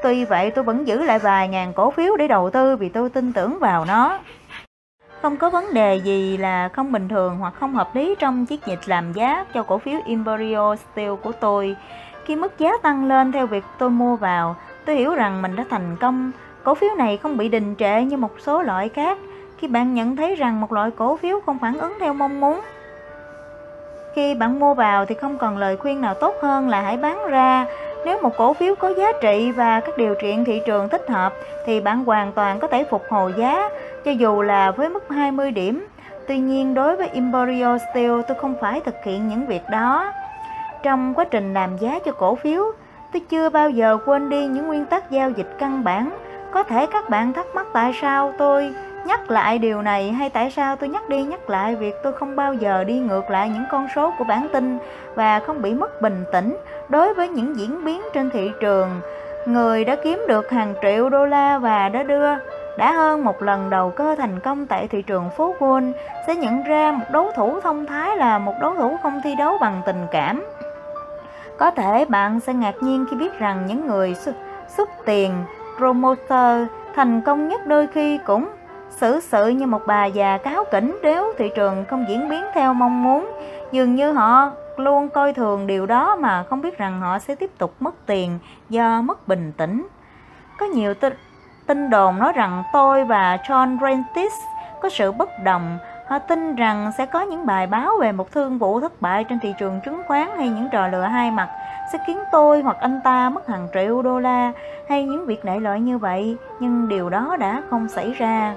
[0.03, 3.09] Tuy vậy tôi vẫn giữ lại vài ngàn cổ phiếu để đầu tư vì tôi
[3.09, 4.19] tin tưởng vào nó.
[5.21, 8.65] Không có vấn đề gì là không bình thường hoặc không hợp lý trong chiếc
[8.65, 11.75] dịch làm giá cho cổ phiếu Imperial Steel của tôi.
[12.25, 14.55] Khi mức giá tăng lên theo việc tôi mua vào,
[14.85, 16.31] tôi hiểu rằng mình đã thành công.
[16.63, 19.17] Cổ phiếu này không bị đình trệ như một số loại khác.
[19.57, 22.61] Khi bạn nhận thấy rằng một loại cổ phiếu không phản ứng theo mong muốn,
[24.17, 27.27] khi bạn mua vào thì không còn lời khuyên nào tốt hơn là hãy bán
[27.27, 27.65] ra
[28.07, 31.33] nếu một cổ phiếu có giá trị và các điều kiện thị trường thích hợp
[31.65, 33.69] thì bạn hoàn toàn có thể phục hồi giá
[34.05, 35.87] cho dù là với mức 20 điểm.
[36.27, 40.11] Tuy nhiên đối với Imperial Steel tôi không phải thực hiện những việc đó.
[40.83, 42.63] Trong quá trình làm giá cho cổ phiếu,
[43.13, 46.17] tôi chưa bao giờ quên đi những nguyên tắc giao dịch căn bản.
[46.51, 48.73] Có thể các bạn thắc mắc tại sao tôi
[49.07, 52.35] nhắc lại điều này hay tại sao tôi nhắc đi nhắc lại việc tôi không
[52.35, 54.77] bao giờ đi ngược lại những con số của bản tin
[55.15, 56.57] và không bị mất bình tĩnh
[56.89, 59.01] đối với những diễn biến trên thị trường.
[59.45, 62.27] Người đã kiếm được hàng triệu đô la và đã đưa,
[62.77, 65.91] đã hơn một lần đầu cơ thành công tại thị trường phố Wall
[66.27, 69.57] sẽ nhận ra một đấu thủ thông thái là một đấu thủ không thi đấu
[69.61, 70.45] bằng tình cảm.
[71.57, 74.15] Có thể bạn sẽ ngạc nhiên khi biết rằng những người
[74.77, 75.33] xúc tiền,
[75.77, 78.49] promoter thành công nhất đôi khi cũng
[78.99, 82.73] xử sự như một bà già cáo kỉnh nếu thị trường không diễn biến theo
[82.73, 83.31] mong muốn.
[83.71, 87.51] Dường như họ luôn coi thường điều đó mà không biết rằng họ sẽ tiếp
[87.57, 88.39] tục mất tiền
[88.69, 89.87] do mất bình tĩnh.
[90.59, 90.93] Có nhiều
[91.67, 94.33] tin đồn nói rằng tôi và John Rentis
[94.81, 95.77] có sự bất đồng.
[96.07, 99.39] Họ tin rằng sẽ có những bài báo về một thương vụ thất bại trên
[99.39, 101.49] thị trường chứng khoán hay những trò lừa hai mặt
[101.93, 104.51] sẽ khiến tôi hoặc anh ta mất hàng triệu đô la
[104.89, 108.55] hay những việc đại loại như vậy, nhưng điều đó đã không xảy ra.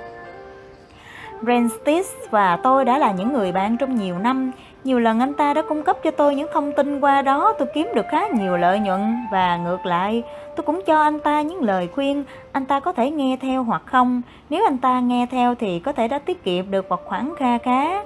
[1.43, 4.53] Brenstis và tôi đã là những người bạn trong nhiều năm.
[4.85, 7.69] Nhiều lần anh ta đã cung cấp cho tôi những thông tin qua đó tôi
[7.75, 10.23] kiếm được khá nhiều lợi nhuận và ngược lại,
[10.57, 13.83] tôi cũng cho anh ta những lời khuyên, anh ta có thể nghe theo hoặc
[13.87, 14.23] không.
[14.51, 17.59] Nếu anh ta nghe theo thì có thể đã tiết kiệm được một khoản kha
[17.59, 18.03] khá.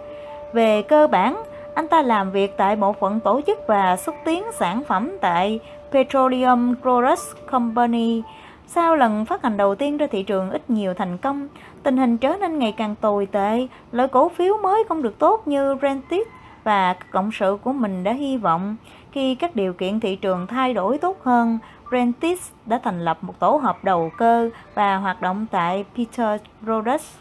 [0.52, 1.42] Về cơ bản,
[1.74, 5.60] anh ta làm việc tại bộ phận tổ chức và xúc tiến sản phẩm tại
[5.92, 8.22] Petroleum Products Company.
[8.66, 11.48] Sau lần phát hành đầu tiên ra thị trường ít nhiều thành công,
[11.84, 15.48] tình hình trở nên ngày càng tồi tệ, loại cổ phiếu mới không được tốt
[15.48, 16.26] như Rentis
[16.64, 18.76] và các cộng sự của mình đã hy vọng
[19.12, 21.58] khi các điều kiện thị trường thay đổi tốt hơn,
[21.92, 27.16] Rentis đã thành lập một tổ hợp đầu cơ và hoạt động tại Peter Rhodes.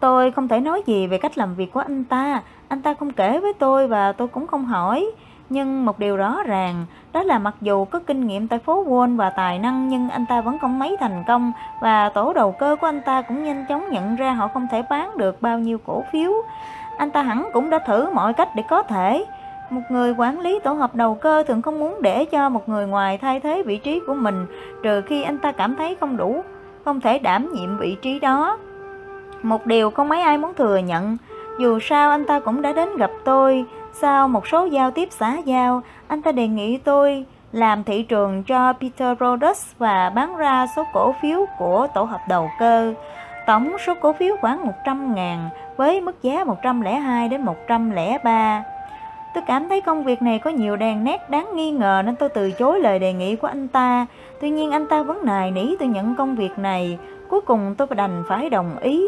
[0.00, 3.12] Tôi không thể nói gì về cách làm việc của anh ta, anh ta không
[3.12, 5.06] kể với tôi và tôi cũng không hỏi.
[5.50, 9.16] Nhưng một điều rõ ràng, đó là mặc dù có kinh nghiệm tại phố Wall
[9.16, 12.76] và tài năng nhưng anh ta vẫn không mấy thành công và tổ đầu cơ
[12.80, 15.78] của anh ta cũng nhanh chóng nhận ra họ không thể bán được bao nhiêu
[15.86, 16.32] cổ phiếu.
[16.98, 19.24] Anh ta hẳn cũng đã thử mọi cách để có thể.
[19.70, 22.86] Một người quản lý tổ hợp đầu cơ thường không muốn để cho một người
[22.86, 24.46] ngoài thay thế vị trí của mình
[24.82, 26.42] trừ khi anh ta cảm thấy không đủ,
[26.84, 28.58] không thể đảm nhiệm vị trí đó.
[29.42, 31.16] Một điều không mấy ai muốn thừa nhận,
[31.58, 33.64] dù sao anh ta cũng đã đến gặp tôi,
[34.00, 38.42] sau một số giao tiếp xã giao, anh ta đề nghị tôi làm thị trường
[38.42, 42.94] cho Peter Rhodes và bán ra số cổ phiếu của tổ hợp đầu cơ.
[43.46, 48.64] Tổng số cổ phiếu khoảng 100 ngàn với mức giá 102 đến 103.
[49.34, 52.28] Tôi cảm thấy công việc này có nhiều đèn nét đáng nghi ngờ nên tôi
[52.28, 54.06] từ chối lời đề nghị của anh ta.
[54.40, 56.98] Tuy nhiên anh ta vẫn nài nỉ tôi nhận công việc này.
[57.28, 59.06] Cuối cùng tôi đành phải đồng ý.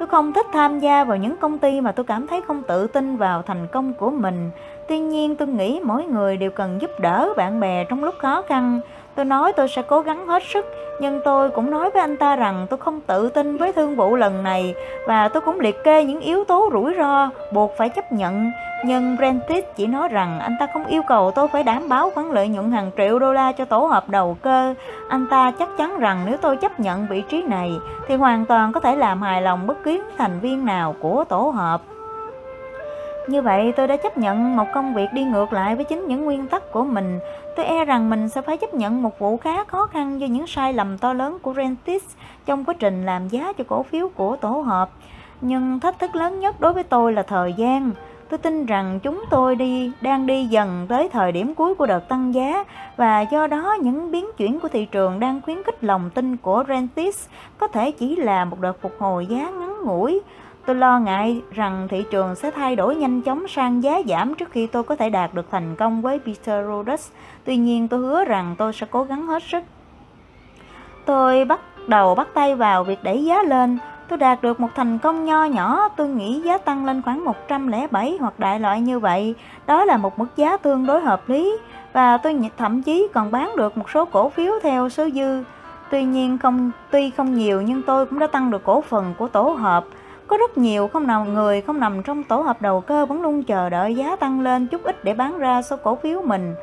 [0.00, 2.86] Tôi không thích tham gia vào những công ty mà tôi cảm thấy không tự
[2.86, 4.50] tin vào thành công của mình.
[4.88, 8.42] Tuy nhiên, tôi nghĩ mỗi người đều cần giúp đỡ bạn bè trong lúc khó
[8.42, 8.80] khăn.
[9.20, 10.66] Tôi nói tôi sẽ cố gắng hết sức,
[11.00, 14.16] nhưng tôi cũng nói với anh ta rằng tôi không tự tin với thương vụ
[14.16, 14.74] lần này
[15.06, 18.50] và tôi cũng liệt kê những yếu tố rủi ro buộc phải chấp nhận.
[18.84, 22.30] Nhưng Brentis chỉ nói rằng anh ta không yêu cầu tôi phải đảm bảo khoản
[22.30, 24.74] lợi nhuận hàng triệu đô la cho tổ hợp đầu cơ.
[25.08, 27.72] Anh ta chắc chắn rằng nếu tôi chấp nhận vị trí này
[28.06, 31.40] thì hoàn toàn có thể làm hài lòng bất cứ thành viên nào của tổ
[31.40, 31.80] hợp.
[33.28, 36.24] Như vậy tôi đã chấp nhận một công việc đi ngược lại với chính những
[36.24, 37.20] nguyên tắc của mình.
[37.56, 40.46] Tôi e rằng mình sẽ phải chấp nhận một vụ khá khó khăn do những
[40.46, 42.02] sai lầm to lớn của Rentis
[42.46, 44.90] trong quá trình làm giá cho cổ phiếu của tổ hợp.
[45.40, 47.90] Nhưng thách thức lớn nhất đối với tôi là thời gian.
[48.28, 52.08] Tôi tin rằng chúng tôi đi, đang đi dần tới thời điểm cuối của đợt
[52.08, 52.64] tăng giá
[52.96, 56.64] và do đó những biến chuyển của thị trường đang khuyến khích lòng tin của
[56.68, 57.26] Rentis
[57.58, 60.20] có thể chỉ là một đợt phục hồi giá ngắn ngủi.
[60.66, 64.50] Tôi lo ngại rằng thị trường sẽ thay đổi nhanh chóng sang giá giảm trước
[64.50, 67.10] khi tôi có thể đạt được thành công với Peter Rhodes.
[67.44, 69.62] Tuy nhiên tôi hứa rằng tôi sẽ cố gắng hết sức.
[71.04, 73.78] Tôi bắt đầu bắt tay vào việc đẩy giá lên.
[74.08, 78.16] Tôi đạt được một thành công nho nhỏ, tôi nghĩ giá tăng lên khoảng 107
[78.20, 79.34] hoặc đại loại như vậy.
[79.66, 81.58] Đó là một mức giá tương đối hợp lý
[81.92, 85.42] và tôi thậm chí còn bán được một số cổ phiếu theo số dư.
[85.90, 89.28] Tuy nhiên không tuy không nhiều nhưng tôi cũng đã tăng được cổ phần của
[89.28, 89.84] tổ hợp
[90.30, 93.42] có rất nhiều không nào người không nằm trong tổ hợp đầu cơ vẫn luôn
[93.42, 96.54] chờ đợi giá tăng lên chút ít để bán ra số cổ phiếu mình.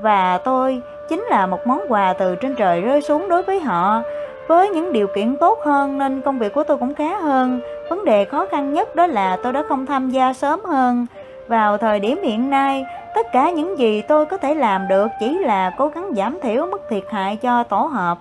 [0.00, 4.02] Và tôi chính là một món quà từ trên trời rơi xuống đối với họ.
[4.48, 7.60] Với những điều kiện tốt hơn nên công việc của tôi cũng khá hơn.
[7.90, 11.06] Vấn đề khó khăn nhất đó là tôi đã không tham gia sớm hơn.
[11.48, 12.84] Vào thời điểm hiện nay,
[13.14, 16.66] tất cả những gì tôi có thể làm được chỉ là cố gắng giảm thiểu
[16.66, 18.18] mức thiệt hại cho tổ hợp.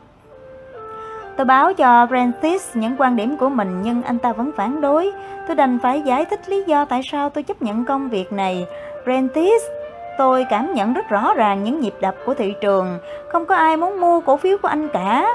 [1.38, 5.12] Tôi báo cho Francis những quan điểm của mình nhưng anh ta vẫn phản đối.
[5.48, 8.66] Tôi đành phải giải thích lý do tại sao tôi chấp nhận công việc này.
[9.06, 9.60] Francis,
[10.18, 13.00] tôi cảm nhận rất rõ ràng những nhịp đập của thị trường.
[13.32, 15.28] Không có ai muốn mua cổ phiếu của anh cả.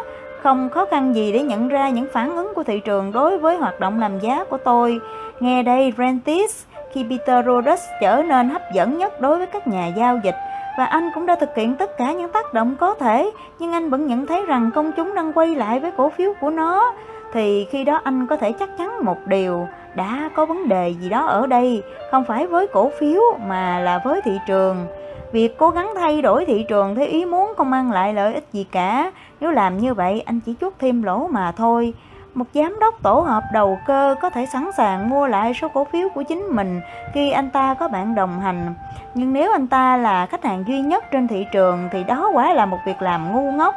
[0.43, 3.57] Không khó khăn gì để nhận ra những phản ứng của thị trường đối với
[3.57, 5.01] hoạt động làm giá của tôi.
[5.41, 9.87] Nghe đây, Francis, khi Peter Rhodes trở nên hấp dẫn nhất đối với các nhà
[9.87, 10.37] giao dịch,
[10.79, 13.91] và anh cũng đã thực hiện tất cả những tác động có thể, nhưng anh
[13.91, 16.93] vẫn nhận thấy rằng công chúng đang quay lại với cổ phiếu của nó,
[17.33, 21.09] thì khi đó anh có thể chắc chắn một điều, đã có vấn đề gì
[21.09, 24.87] đó ở đây, không phải với cổ phiếu mà là với thị trường.
[25.33, 28.45] Việc cố gắng thay đổi thị trường theo ý muốn không mang lại lợi ích
[28.53, 31.95] gì cả, nếu làm như vậy anh chỉ chuốc thêm lỗ mà thôi.
[32.37, 35.85] Một giám đốc tổ hợp đầu cơ có thể sẵn sàng mua lại số cổ
[35.85, 36.81] phiếu của chính mình
[37.13, 38.75] khi anh ta có bạn đồng hành.
[39.15, 42.53] Nhưng nếu anh ta là khách hàng duy nhất trên thị trường thì đó quả
[42.53, 43.75] là một việc làm ngu ngốc.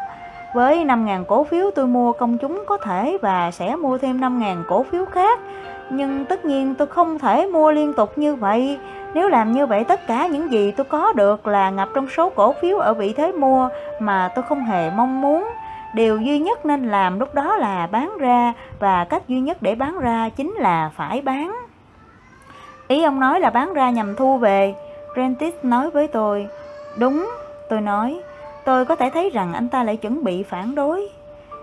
[0.53, 4.63] Với 5.000 cổ phiếu tôi mua, công chúng có thể và sẽ mua thêm 5.000
[4.67, 5.39] cổ phiếu khác.
[5.89, 8.79] Nhưng tất nhiên tôi không thể mua liên tục như vậy.
[9.13, 12.29] Nếu làm như vậy tất cả những gì tôi có được là ngập trong số
[12.29, 15.45] cổ phiếu ở vị thế mua mà tôi không hề mong muốn.
[15.93, 19.75] Điều duy nhất nên làm lúc đó là bán ra và cách duy nhất để
[19.75, 21.55] bán ra chính là phải bán.
[22.87, 24.75] Ý ông nói là bán ra nhằm thu về.
[25.13, 26.47] Prentice nói với tôi.
[26.97, 27.29] Đúng,
[27.69, 28.21] tôi nói.
[28.65, 31.09] Tôi có thể thấy rằng anh ta lại chuẩn bị phản đối.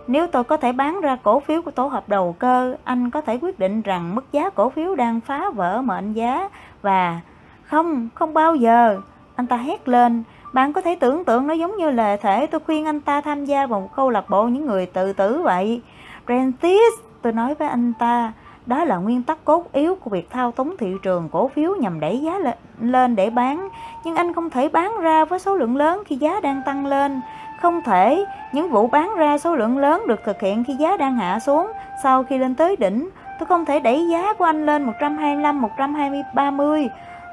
[0.07, 3.20] Nếu tôi có thể bán ra cổ phiếu của tổ hợp đầu cơ, anh có
[3.20, 6.49] thể quyết định rằng mức giá cổ phiếu đang phá vỡ mệnh giá
[6.83, 7.20] và
[7.64, 9.01] không, không bao giờ.
[9.37, 10.22] Anh ta hét lên,
[10.53, 13.45] bạn có thể tưởng tượng nó giống như là thể tôi khuyên anh ta tham
[13.45, 15.81] gia vào một câu lạc bộ những người tự tử vậy.
[16.27, 18.33] Prentice, tôi nói với anh ta,
[18.67, 22.01] đó là nguyên tắc cốt yếu của việc thao túng thị trường cổ phiếu nhằm
[22.01, 22.39] đẩy giá
[22.81, 23.69] lên để bán.
[24.05, 27.21] Nhưng anh không thể bán ra với số lượng lớn khi giá đang tăng lên.
[27.63, 31.17] Không thể, những vụ bán ra số lượng lớn được thực hiện khi giá đang
[31.17, 31.73] hạ xuống.
[32.03, 36.23] Sau khi lên tới đỉnh, tôi không thể đẩy giá của anh lên 125, 120,
[36.35, 36.89] 30.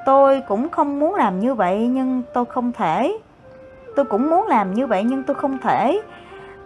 [0.05, 3.17] Tôi cũng không muốn làm như vậy nhưng tôi không thể.
[3.95, 6.01] Tôi cũng muốn làm như vậy nhưng tôi không thể.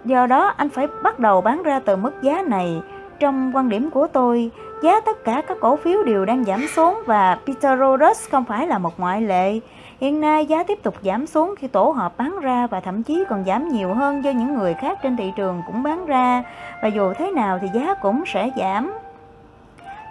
[0.05, 2.81] Do đó anh phải bắt đầu bán ra từ mức giá này.
[3.19, 4.51] Trong quan điểm của tôi,
[4.83, 8.67] giá tất cả các cổ phiếu đều đang giảm xuống và Peter Rhodes không phải
[8.67, 9.59] là một ngoại lệ.
[9.99, 13.23] Hiện nay giá tiếp tục giảm xuống khi tổ hợp bán ra và thậm chí
[13.29, 16.43] còn giảm nhiều hơn do những người khác trên thị trường cũng bán ra
[16.81, 18.93] và dù thế nào thì giá cũng sẽ giảm.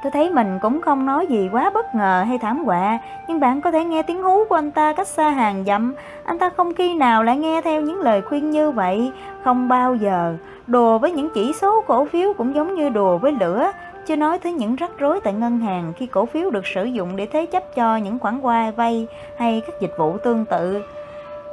[0.03, 3.61] Tôi thấy mình cũng không nói gì quá bất ngờ hay thảm họa, nhưng bạn
[3.61, 5.95] có thể nghe tiếng hú của anh ta cách xa hàng dặm.
[6.25, 9.13] Anh ta không khi nào lại nghe theo những lời khuyên như vậy,
[9.45, 10.37] không bao giờ.
[10.67, 13.73] Đùa với những chỉ số cổ phiếu cũng giống như đùa với lửa,
[14.07, 17.17] chưa nói tới những rắc rối tại ngân hàng khi cổ phiếu được sử dụng
[17.17, 19.07] để thế chấp cho những khoản vay vay
[19.39, 20.83] hay các dịch vụ tương tự.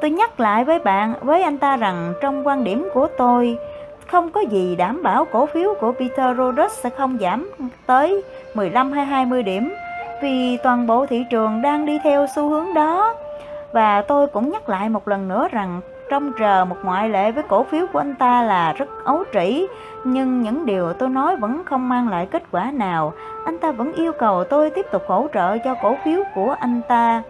[0.01, 3.57] Tôi nhắc lại với bạn, với anh ta rằng trong quan điểm của tôi,
[4.07, 7.51] không có gì đảm bảo cổ phiếu của Peter Rhodes sẽ không giảm
[7.85, 8.23] tới
[8.53, 9.73] 15 hay 20 điểm
[10.21, 13.15] vì toàn bộ thị trường đang đi theo xu hướng đó.
[13.73, 17.43] Và tôi cũng nhắc lại một lần nữa rằng trong chờ một ngoại lệ với
[17.49, 19.67] cổ phiếu của anh ta là rất ấu trĩ,
[20.03, 23.13] nhưng những điều tôi nói vẫn không mang lại kết quả nào.
[23.45, 26.81] Anh ta vẫn yêu cầu tôi tiếp tục hỗ trợ cho cổ phiếu của anh
[26.87, 27.23] ta.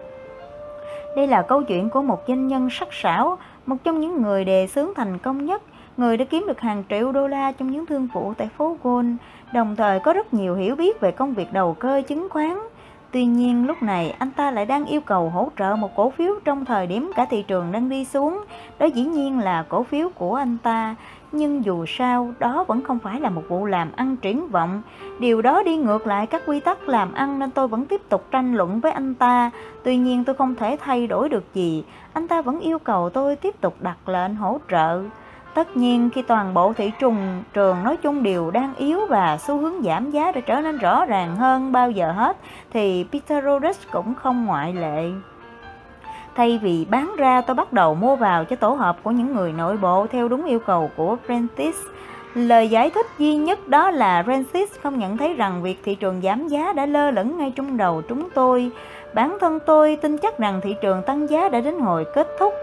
[1.16, 4.66] Đây là câu chuyện của một doanh nhân sắc sảo, một trong những người đề
[4.66, 5.62] xướng thành công nhất,
[5.96, 9.08] người đã kiếm được hàng triệu đô la trong những thương vụ tại phố Gold,
[9.52, 12.58] đồng thời có rất nhiều hiểu biết về công việc đầu cơ chứng khoán.
[13.10, 16.34] Tuy nhiên lúc này anh ta lại đang yêu cầu hỗ trợ một cổ phiếu
[16.44, 18.44] trong thời điểm cả thị trường đang đi xuống.
[18.78, 20.94] Đó dĩ nhiên là cổ phiếu của anh ta,
[21.32, 24.82] nhưng dù sao đó vẫn không phải là một vụ làm ăn triển vọng.
[25.20, 28.24] Điều đó đi ngược lại các quy tắc làm ăn nên tôi vẫn tiếp tục
[28.30, 29.50] tranh luận với anh ta.
[29.84, 33.36] Tuy nhiên tôi không thể thay đổi được gì, anh ta vẫn yêu cầu tôi
[33.36, 35.02] tiếp tục đặt lệnh hỗ trợ.
[35.54, 39.58] Tất nhiên, khi toàn bộ thị trường trường nói chung đều đang yếu và xu
[39.58, 42.36] hướng giảm giá đã trở nên rõ ràng hơn bao giờ hết,
[42.72, 45.10] thì Peter Rhodes cũng không ngoại lệ.
[46.36, 49.52] Thay vì bán ra, tôi bắt đầu mua vào cho tổ hợp của những người
[49.52, 51.78] nội bộ theo đúng yêu cầu của Prentice.
[52.34, 56.20] Lời giải thích duy nhất đó là Francis không nhận thấy rằng việc thị trường
[56.22, 58.70] giảm giá đã lơ lửng ngay trong đầu chúng tôi.
[59.14, 62.54] Bản thân tôi tin chắc rằng thị trường tăng giá đã đến hồi kết thúc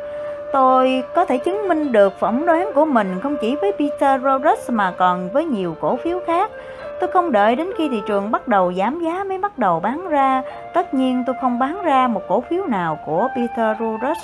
[0.53, 4.69] Tôi có thể chứng minh được phỏng đoán của mình không chỉ với Peter Rhodes
[4.69, 6.51] mà còn với nhiều cổ phiếu khác.
[6.99, 10.09] Tôi không đợi đến khi thị trường bắt đầu giảm giá mới bắt đầu bán
[10.09, 10.41] ra.
[10.73, 14.23] Tất nhiên tôi không bán ra một cổ phiếu nào của Peter Rhodes.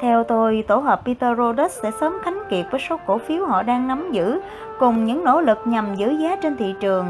[0.00, 3.62] Theo tôi, tổ hợp Peter Rhodes sẽ sớm khánh kiệt với số cổ phiếu họ
[3.62, 4.40] đang nắm giữ,
[4.78, 7.06] cùng những nỗ lực nhằm giữ giá trên thị trường.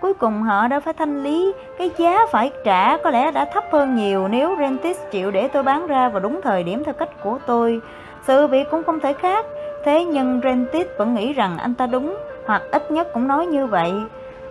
[0.00, 3.64] Cuối cùng họ đã phải thanh lý, cái giá phải trả có lẽ đã thấp
[3.72, 7.22] hơn nhiều nếu Rentis chịu để tôi bán ra vào đúng thời điểm theo cách
[7.22, 7.80] của tôi.
[8.26, 9.46] Sự việc cũng không thể khác,
[9.84, 12.16] thế nhưng Rentis vẫn nghĩ rằng anh ta đúng,
[12.46, 13.92] hoặc ít nhất cũng nói như vậy.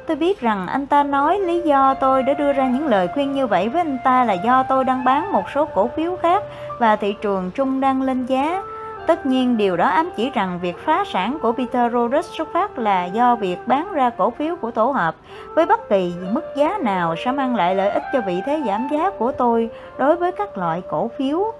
[0.08, 3.32] Tôi biết rằng anh ta nói lý do tôi đã đưa ra những lời khuyên
[3.32, 6.44] như vậy với anh ta là do tôi đang bán một số cổ phiếu khác
[6.80, 8.64] và thị trường chung đang lên giá.
[9.08, 12.78] Tất nhiên điều đó ám chỉ rằng việc phá sản của Peter Rhodes xuất phát
[12.80, 15.16] là do việc bán ra cổ phiếu của tổ hợp
[15.56, 18.88] với bất kỳ mức giá nào sẽ mang lại lợi ích cho vị thế giảm
[18.92, 21.52] giá của tôi đối với các loại cổ phiếu.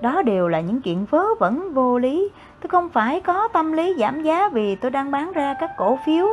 [0.00, 2.28] Đó đều là những chuyện vớ vẩn, vô lý.
[2.60, 5.98] Tôi không phải có tâm lý giảm giá vì tôi đang bán ra các cổ
[6.06, 6.26] phiếu.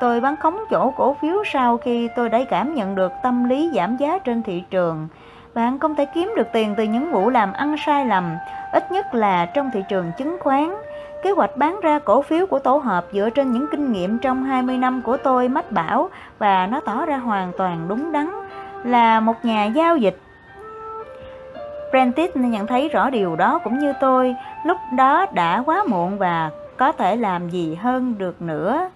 [0.00, 3.70] Tôi bán khống chỗ cổ phiếu sau khi tôi đã cảm nhận được tâm lý
[3.74, 5.08] giảm giá trên thị trường.
[5.56, 8.36] Bạn không thể kiếm được tiền từ những vụ làm ăn sai lầm,
[8.72, 10.74] ít nhất là trong thị trường chứng khoán.
[11.22, 14.44] Kế hoạch bán ra cổ phiếu của tổ hợp dựa trên những kinh nghiệm trong
[14.44, 18.30] 20 năm của tôi mách bảo và nó tỏ ra hoàn toàn đúng đắn.
[18.84, 20.18] Là một nhà giao dịch,
[21.90, 24.34] Prentice nhận thấy rõ điều đó cũng như tôi,
[24.64, 28.88] lúc đó đã quá muộn và có thể làm gì hơn được nữa.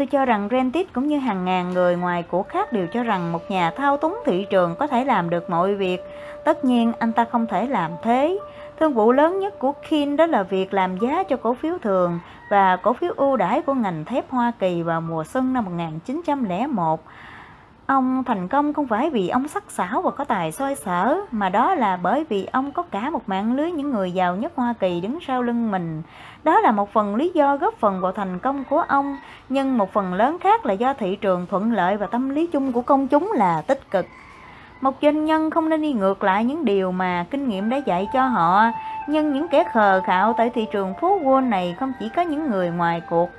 [0.00, 3.32] Tôi cho rằng Rentit cũng như hàng ngàn người ngoài của khác đều cho rằng
[3.32, 6.00] một nhà thao túng thị trường có thể làm được mọi việc.
[6.44, 8.38] Tất nhiên anh ta không thể làm thế.
[8.78, 12.18] Thương vụ lớn nhất của Kin đó là việc làm giá cho cổ phiếu thường
[12.50, 17.00] và cổ phiếu ưu đãi của ngành thép Hoa Kỳ vào mùa xuân năm 1901.
[17.86, 21.48] Ông thành công không phải vì ông sắc sảo và có tài soi sở, mà
[21.48, 24.74] đó là bởi vì ông có cả một mạng lưới những người giàu nhất Hoa
[24.80, 26.02] Kỳ đứng sau lưng mình.
[26.44, 29.16] Đó là một phần lý do góp phần vào thành công của ông,
[29.48, 32.72] nhưng một phần lớn khác là do thị trường thuận lợi và tâm lý chung
[32.72, 34.06] của công chúng là tích cực.
[34.80, 38.08] Một doanh nhân không nên đi ngược lại những điều mà kinh nghiệm đã dạy
[38.12, 38.64] cho họ,
[39.08, 42.50] nhưng những kẻ khờ khạo tại thị trường phố Wall này không chỉ có những
[42.50, 43.30] người ngoài cuộc,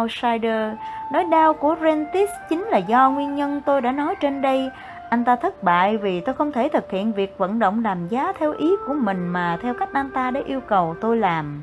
[0.00, 0.72] outsider.
[1.12, 4.70] Nỗi đau của Rentis chính là do nguyên nhân tôi đã nói trên đây.
[5.10, 8.32] Anh ta thất bại vì tôi không thể thực hiện việc vận động làm giá
[8.38, 11.62] theo ý của mình mà theo cách anh ta đã yêu cầu tôi làm.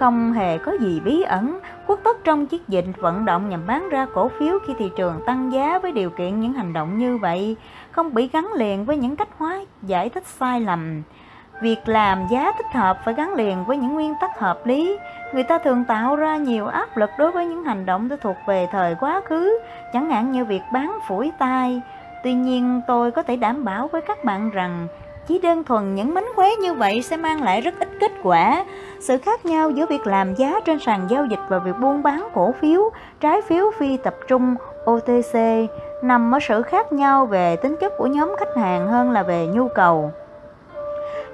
[0.00, 3.88] Không hề có gì bí ẩn, quốc tất trong chiếc dịch vận động nhằm bán
[3.88, 7.16] ra cổ phiếu khi thị trường tăng giá với điều kiện những hành động như
[7.16, 7.56] vậy,
[7.90, 11.02] không bị gắn liền với những cách hóa giải thích sai lầm.
[11.62, 14.98] Việc làm giá thích hợp phải gắn liền với những nguyên tắc hợp lý.
[15.34, 18.36] Người ta thường tạo ra nhiều áp lực đối với những hành động đã thuộc
[18.46, 19.58] về thời quá khứ,
[19.92, 21.80] chẳng hạn như việc bán phủi tai.
[22.24, 24.86] Tuy nhiên tôi có thể đảm bảo với các bạn rằng
[25.30, 28.64] chỉ đơn thuần những mánh khóe như vậy sẽ mang lại rất ít kết quả.
[29.00, 32.28] Sự khác nhau giữa việc làm giá trên sàn giao dịch và việc buôn bán
[32.34, 34.54] cổ phiếu, trái phiếu phi tập trung
[34.90, 35.36] OTC
[36.02, 39.46] nằm ở sự khác nhau về tính chất của nhóm khách hàng hơn là về
[39.46, 40.10] nhu cầu.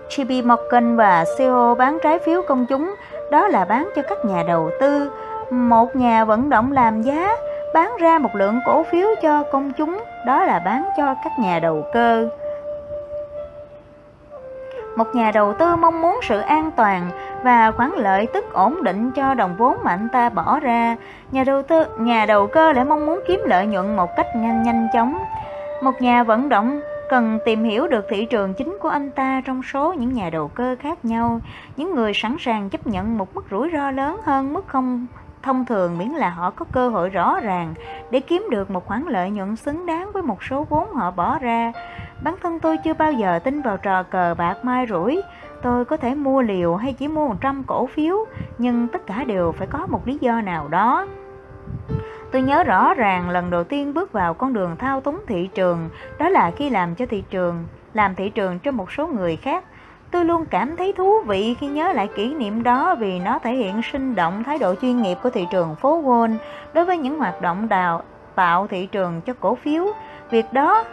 [0.08, 2.94] JP Morgan và CEO bán trái phiếu công chúng,
[3.30, 5.10] đó là bán cho các nhà đầu tư.
[5.50, 7.36] Một nhà vận động làm giá,
[7.74, 11.58] bán ra một lượng cổ phiếu cho công chúng, đó là bán cho các nhà
[11.58, 12.28] đầu cơ.
[14.96, 17.10] Một nhà đầu tư mong muốn sự an toàn
[17.42, 20.96] và khoản lợi tức ổn định cho đồng vốn mà anh ta bỏ ra.
[21.32, 24.62] Nhà đầu tư, nhà đầu cơ lại mong muốn kiếm lợi nhuận một cách nhanh
[24.62, 25.18] nhanh chóng.
[25.82, 26.80] Một nhà vận động
[27.10, 30.48] cần tìm hiểu được thị trường chính của anh ta trong số những nhà đầu
[30.48, 31.40] cơ khác nhau,
[31.76, 35.06] những người sẵn sàng chấp nhận một mức rủi ro lớn hơn mức không
[35.42, 37.74] thông thường miễn là họ có cơ hội rõ ràng
[38.10, 41.38] để kiếm được một khoản lợi nhuận xứng đáng với một số vốn họ bỏ
[41.38, 41.72] ra.
[42.20, 45.22] Bản thân tôi chưa bao giờ tin vào trò cờ bạc mai rủi.
[45.62, 48.16] Tôi có thể mua liều hay chỉ mua 100 cổ phiếu,
[48.58, 51.06] nhưng tất cả đều phải có một lý do nào đó.
[52.32, 55.88] Tôi nhớ rõ ràng lần đầu tiên bước vào con đường thao túng thị trường,
[56.18, 57.64] đó là khi làm cho thị trường,
[57.94, 59.64] làm thị trường cho một số người khác.
[60.10, 63.54] Tôi luôn cảm thấy thú vị khi nhớ lại kỷ niệm đó vì nó thể
[63.54, 66.36] hiện sinh động thái độ chuyên nghiệp của thị trường phố Wall
[66.74, 68.02] đối với những hoạt động đào
[68.34, 69.86] tạo thị trường cho cổ phiếu.
[70.30, 70.84] Việc đó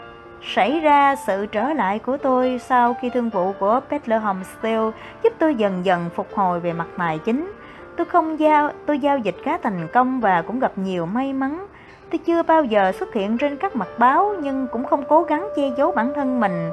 [0.46, 4.90] xảy ra sự trở lại của tôi sau khi thương vụ của Bethlehem Steel
[5.24, 7.54] giúp tôi dần dần phục hồi về mặt tài chính.
[7.98, 11.68] Tôi không giao, tôi giao dịch khá thành công và cũng gặp nhiều may mắn.
[12.12, 15.50] Tôi chưa bao giờ xuất hiện trên các mặt báo nhưng cũng không cố gắng
[15.56, 16.72] che giấu bản thân mình.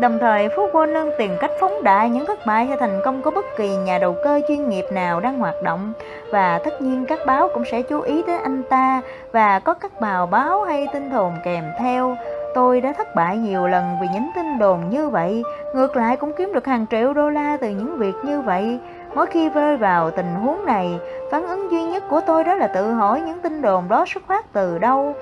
[0.00, 3.22] Đồng thời, Phú Quân nâng tìm cách phóng đại những thất bại hay thành công
[3.22, 5.92] của bất kỳ nhà đầu cơ chuyên nghiệp nào đang hoạt động
[6.32, 9.00] và tất nhiên các báo cũng sẽ chú ý đến anh ta
[9.32, 12.16] và có các bào báo hay tin đồn kèm theo.
[12.54, 15.42] Tôi đã thất bại nhiều lần vì những tin đồn như vậy,
[15.74, 18.78] ngược lại cũng kiếm được hàng triệu đô la từ những việc như vậy.
[19.14, 20.98] Mỗi khi rơi vào tình huống này,
[21.30, 24.22] phản ứng duy nhất của tôi đó là tự hỏi những tin đồn đó xuất
[24.26, 25.14] phát từ đâu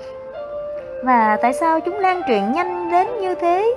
[1.05, 3.74] và tại sao chúng lan truyền nhanh đến như thế.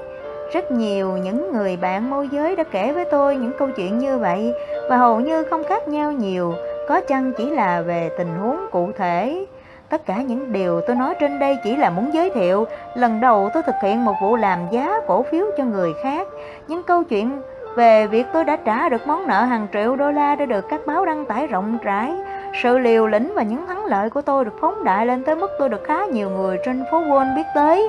[0.53, 4.17] Rất nhiều những người bạn môi giới đã kể với tôi những câu chuyện như
[4.17, 4.53] vậy
[4.89, 6.53] và hầu như không khác nhau nhiều,
[6.89, 9.45] có chăng chỉ là về tình huống cụ thể.
[9.91, 12.65] Tất cả những điều tôi nói trên đây chỉ là muốn giới thiệu
[12.95, 16.27] lần đầu tôi thực hiện một vụ làm giá cổ phiếu cho người khác.
[16.67, 17.41] Những câu chuyện
[17.75, 20.81] về việc tôi đã trả được món nợ hàng triệu đô la đã được các
[20.85, 22.13] báo đăng tải rộng rãi.
[22.63, 25.51] Sự liều lĩnh và những thắng lợi của tôi được phóng đại lên tới mức
[25.59, 27.87] tôi được khá nhiều người trên phố Wall biết tới.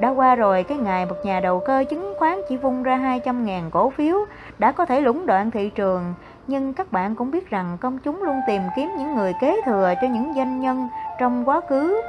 [0.00, 3.70] Đã qua rồi, cái ngày một nhà đầu cơ chứng khoán chỉ vung ra 200.000
[3.70, 4.16] cổ phiếu,
[4.58, 6.14] đã có thể lũng đoạn thị trường.
[6.46, 9.94] Nhưng các bạn cũng biết rằng công chúng luôn tìm kiếm những người kế thừa
[10.02, 10.88] cho những doanh nhân
[11.18, 12.02] trong quá khứ.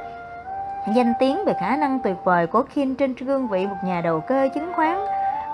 [0.94, 4.20] Danh tiếng về khả năng tuyệt vời của Kim trên gương vị một nhà đầu
[4.20, 4.98] cơ chứng khoán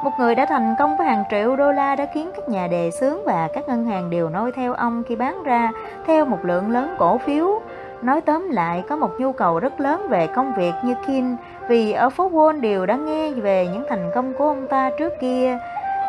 [0.05, 2.91] một người đã thành công với hàng triệu đô la đã khiến các nhà đề
[2.91, 5.71] xướng và các ngân hàng đều noi theo ông khi bán ra
[6.07, 7.61] theo một lượng lớn cổ phiếu.
[8.03, 11.37] Nói tóm lại, có một nhu cầu rất lớn về công việc như Kim
[11.69, 15.13] vì ở phố Wall đều đã nghe về những thành công của ông ta trước
[15.21, 15.59] kia.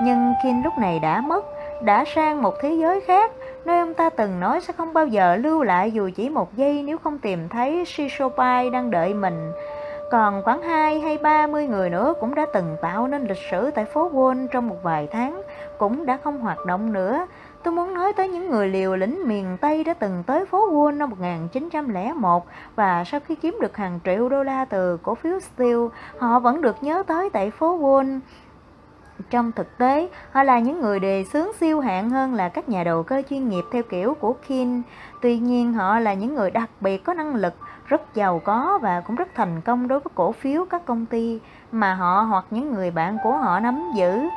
[0.03, 1.45] Nhưng Kim lúc này đã mất,
[1.83, 3.31] đã sang một thế giới khác,
[3.65, 6.83] nơi ông ta từng nói sẽ không bao giờ lưu lại dù chỉ một giây
[6.83, 9.51] nếu không tìm thấy Shishopai đang đợi mình.
[10.11, 13.85] Còn khoảng 2 hay 30 người nữa cũng đã từng tạo nên lịch sử tại
[13.85, 15.41] phố Wall trong một vài tháng,
[15.77, 17.27] cũng đã không hoạt động nữa.
[17.63, 20.97] Tôi muốn nói tới những người liều lĩnh miền Tây đã từng tới phố Wall
[20.97, 25.77] năm 1901 và sau khi kiếm được hàng triệu đô la từ cổ phiếu Steel,
[26.17, 28.19] họ vẫn được nhớ tới tại phố Wall.
[29.29, 32.83] Trong thực tế, họ là những người đề xướng siêu hạng hơn là các nhà
[32.83, 34.81] đầu cơ chuyên nghiệp theo kiểu của Kin.
[35.21, 37.53] Tuy nhiên, họ là những người đặc biệt có năng lực,
[37.85, 41.39] rất giàu có và cũng rất thành công đối với cổ phiếu các công ty
[41.71, 44.29] mà họ hoặc những người bạn của họ nắm giữ.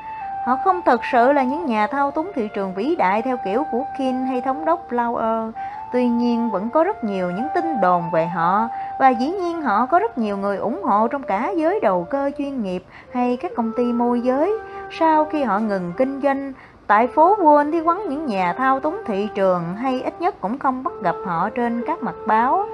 [0.45, 3.65] Họ không thực sự là những nhà thao túng thị trường vĩ đại theo kiểu
[3.65, 5.55] của Kin hay thống đốc Lauer.
[5.93, 8.69] Tuy nhiên vẫn có rất nhiều những tin đồn về họ
[8.99, 12.31] và dĩ nhiên họ có rất nhiều người ủng hộ trong cả giới đầu cơ
[12.39, 14.53] chuyên nghiệp hay các công ty môi giới.
[14.91, 16.53] Sau khi họ ngừng kinh doanh,
[16.87, 20.59] tại phố Wall thì quấn những nhà thao túng thị trường hay ít nhất cũng
[20.59, 22.67] không bắt gặp họ trên các mặt báo.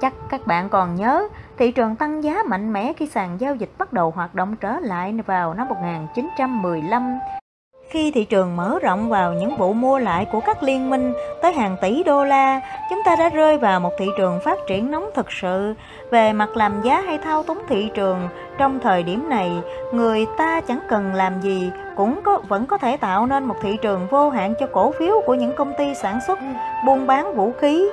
[0.00, 3.70] Chắc các bạn còn nhớ, thị trường tăng giá mạnh mẽ khi sàn giao dịch
[3.78, 7.18] bắt đầu hoạt động trở lại vào năm 1915.
[7.90, 11.12] Khi thị trường mở rộng vào những vụ mua lại của các liên minh
[11.42, 12.60] tới hàng tỷ đô la,
[12.90, 15.74] chúng ta đã rơi vào một thị trường phát triển nóng thực sự.
[16.10, 18.28] Về mặt làm giá hay thao túng thị trường,
[18.58, 19.50] trong thời điểm này,
[19.92, 23.76] người ta chẳng cần làm gì cũng có vẫn có thể tạo nên một thị
[23.82, 26.38] trường vô hạn cho cổ phiếu của những công ty sản xuất,
[26.86, 27.88] buôn bán vũ khí.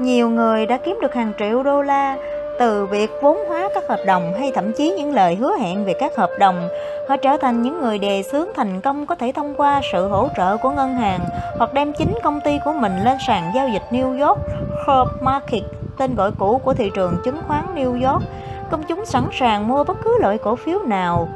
[0.00, 2.16] Nhiều người đã kiếm được hàng triệu đô la
[2.60, 5.92] từ việc vốn hóa các hợp đồng hay thậm chí những lời hứa hẹn về
[6.00, 6.68] các hợp đồng
[7.08, 10.28] Họ trở thành những người đề xướng thành công có thể thông qua sự hỗ
[10.36, 11.20] trợ của ngân hàng
[11.58, 14.38] hoặc đem chính công ty của mình lên sàn giao dịch New York
[14.84, 15.62] Stock Market,
[15.98, 18.22] tên gọi cũ của thị trường chứng khoán New York.
[18.70, 21.28] Công chúng sẵn sàng mua bất cứ loại cổ phiếu nào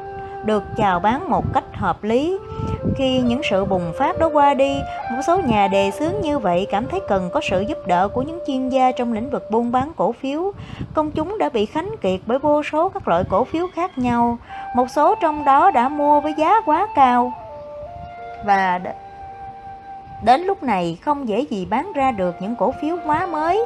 [0.45, 2.38] được chào bán một cách hợp lý.
[2.97, 4.80] Khi những sự bùng phát đó qua đi,
[5.12, 8.22] một số nhà đề xướng như vậy cảm thấy cần có sự giúp đỡ của
[8.22, 10.53] những chuyên gia trong lĩnh vực buôn bán cổ phiếu.
[10.95, 14.38] Công chúng đã bị khánh kiệt bởi vô số các loại cổ phiếu khác nhau,
[14.76, 17.32] một số trong đó đã mua với giá quá cao.
[18.45, 18.80] Và
[20.24, 23.64] đến lúc này không dễ gì bán ra được những cổ phiếu quá mới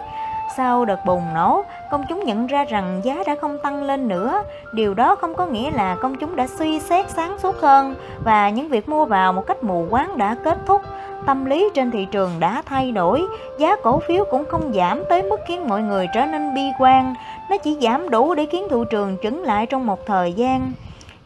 [0.57, 4.43] sau đợt bùng nổ, công chúng nhận ra rằng giá đã không tăng lên nữa.
[4.73, 7.95] Điều đó không có nghĩa là công chúng đã suy xét sáng suốt hơn
[8.25, 10.83] và những việc mua vào một cách mù quáng đã kết thúc.
[11.27, 13.27] Tâm lý trên thị trường đã thay đổi,
[13.59, 17.15] giá cổ phiếu cũng không giảm tới mức khiến mọi người trở nên bi quan.
[17.51, 20.73] Nó chỉ giảm đủ để khiến thị trường chững lại trong một thời gian.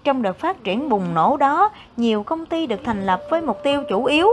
[0.05, 3.63] Trong đợt phát triển bùng nổ đó, nhiều công ty được thành lập với mục
[3.63, 4.29] tiêu chủ yếu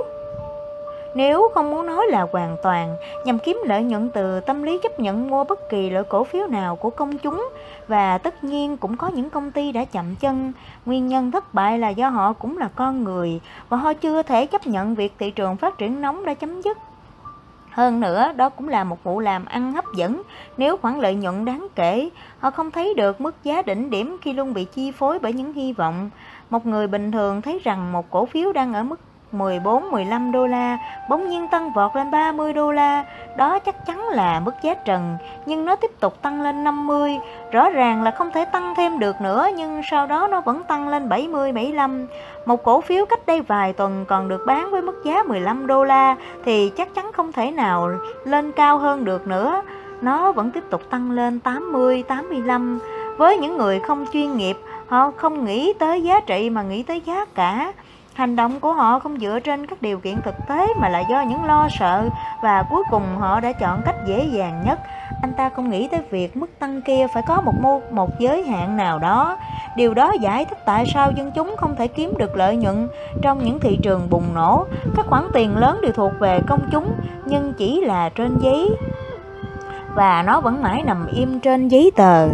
[1.16, 2.96] nếu không muốn nói là hoàn toàn
[3.26, 6.48] nhằm kiếm lợi nhuận từ tâm lý chấp nhận mua bất kỳ loại cổ phiếu
[6.48, 7.50] nào của công chúng
[7.88, 10.54] và tất nhiên cũng có những công ty đã chậm chân
[10.86, 13.40] nguyên nhân thất bại là do họ cũng là con người
[13.70, 16.78] và họ chưa thể chấp nhận việc thị trường phát triển nóng đã chấm dứt
[17.72, 20.22] hơn nữa, đó cũng là một vụ làm ăn hấp dẫn
[20.58, 22.10] nếu khoản lợi nhuận đáng kể.
[22.40, 25.54] Họ không thấy được mức giá đỉnh điểm khi luôn bị chi phối bởi những
[25.54, 26.10] hy vọng.
[26.50, 29.00] Một người bình thường thấy rằng một cổ phiếu đang ở mức
[29.34, 30.78] 14-15 đô la,
[31.10, 33.06] bỗng nhiên tăng vọt lên 30 đô la,
[33.38, 37.20] đó chắc chắn là mức giá trần, nhưng nó tiếp tục tăng lên 50,
[37.52, 40.90] rõ ràng là không thể tăng thêm được nữa, nhưng sau đó nó vẫn tăng
[40.90, 42.06] lên 70-75.
[42.46, 45.84] Một cổ phiếu cách đây vài tuần còn được bán với mức giá 15 đô
[45.84, 46.16] la
[46.46, 47.90] thì chắc chắn không thể nào
[48.26, 49.62] lên cao hơn được nữa.
[50.02, 52.80] Nó vẫn tiếp tục tăng lên 80-85.
[53.18, 54.58] Với những người không chuyên nghiệp,
[54.88, 57.74] họ không nghĩ tới giá trị mà nghĩ tới giá cả.
[58.20, 61.22] Hành động của họ không dựa trên các điều kiện thực tế mà là do
[61.22, 62.10] những lo sợ
[62.42, 64.80] và cuối cùng họ đã chọn cách dễ dàng nhất.
[65.22, 68.44] Anh ta không nghĩ tới việc mức tăng kia phải có một mô, một giới
[68.44, 69.38] hạn nào đó.
[69.76, 72.88] Điều đó giải thích tại sao dân chúng không thể kiếm được lợi nhuận
[73.22, 74.66] trong những thị trường bùng nổ.
[74.96, 76.94] Các khoản tiền lớn đều thuộc về công chúng
[77.26, 78.76] nhưng chỉ là trên giấy
[79.94, 82.30] và nó vẫn mãi nằm im trên giấy tờ.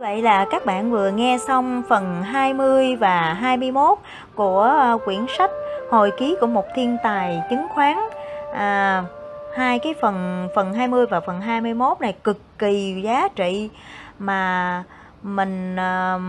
[0.00, 3.98] Vậy là các bạn vừa nghe xong phần 20 và 21
[4.34, 5.50] của ờ, quyển sách
[5.90, 7.96] Hồi ký của một thiên tài chứng khoán.
[8.52, 9.04] À,
[9.54, 13.70] hai cái phần phần 20 và phần 21 này cực kỳ giá trị
[14.18, 14.84] mà
[15.22, 16.20] mình uh,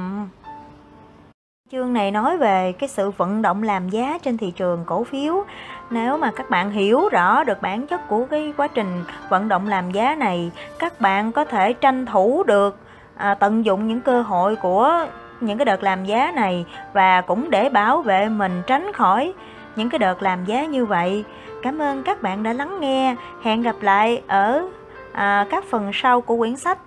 [1.72, 5.46] chương này nói về cái sự vận động làm giá trên thị trường cổ phiếu
[5.90, 9.68] nếu mà các bạn hiểu rõ được bản chất của cái quá trình vận động
[9.68, 12.78] làm giá này các bạn có thể tranh thủ được
[13.18, 15.06] à, tận dụng những cơ hội của
[15.42, 19.34] những cái đợt làm giá này và cũng để bảo vệ mình tránh khỏi
[19.76, 21.24] những cái đợt làm giá như vậy.
[21.62, 23.16] Cảm ơn các bạn đã lắng nghe.
[23.44, 24.68] Hẹn gặp lại ở
[25.12, 26.78] à, các phần sau của quyển sách.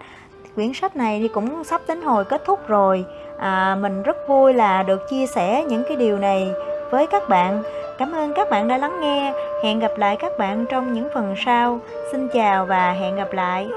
[0.55, 3.05] Quyển sách này thì cũng sắp đến hồi kết thúc rồi.
[3.39, 6.51] À, mình rất vui là được chia sẻ những cái điều này
[6.91, 7.63] với các bạn.
[7.99, 9.33] Cảm ơn các bạn đã lắng nghe.
[9.65, 11.81] Hẹn gặp lại các bạn trong những phần sau.
[12.13, 13.69] Xin chào và hẹn gặp lại.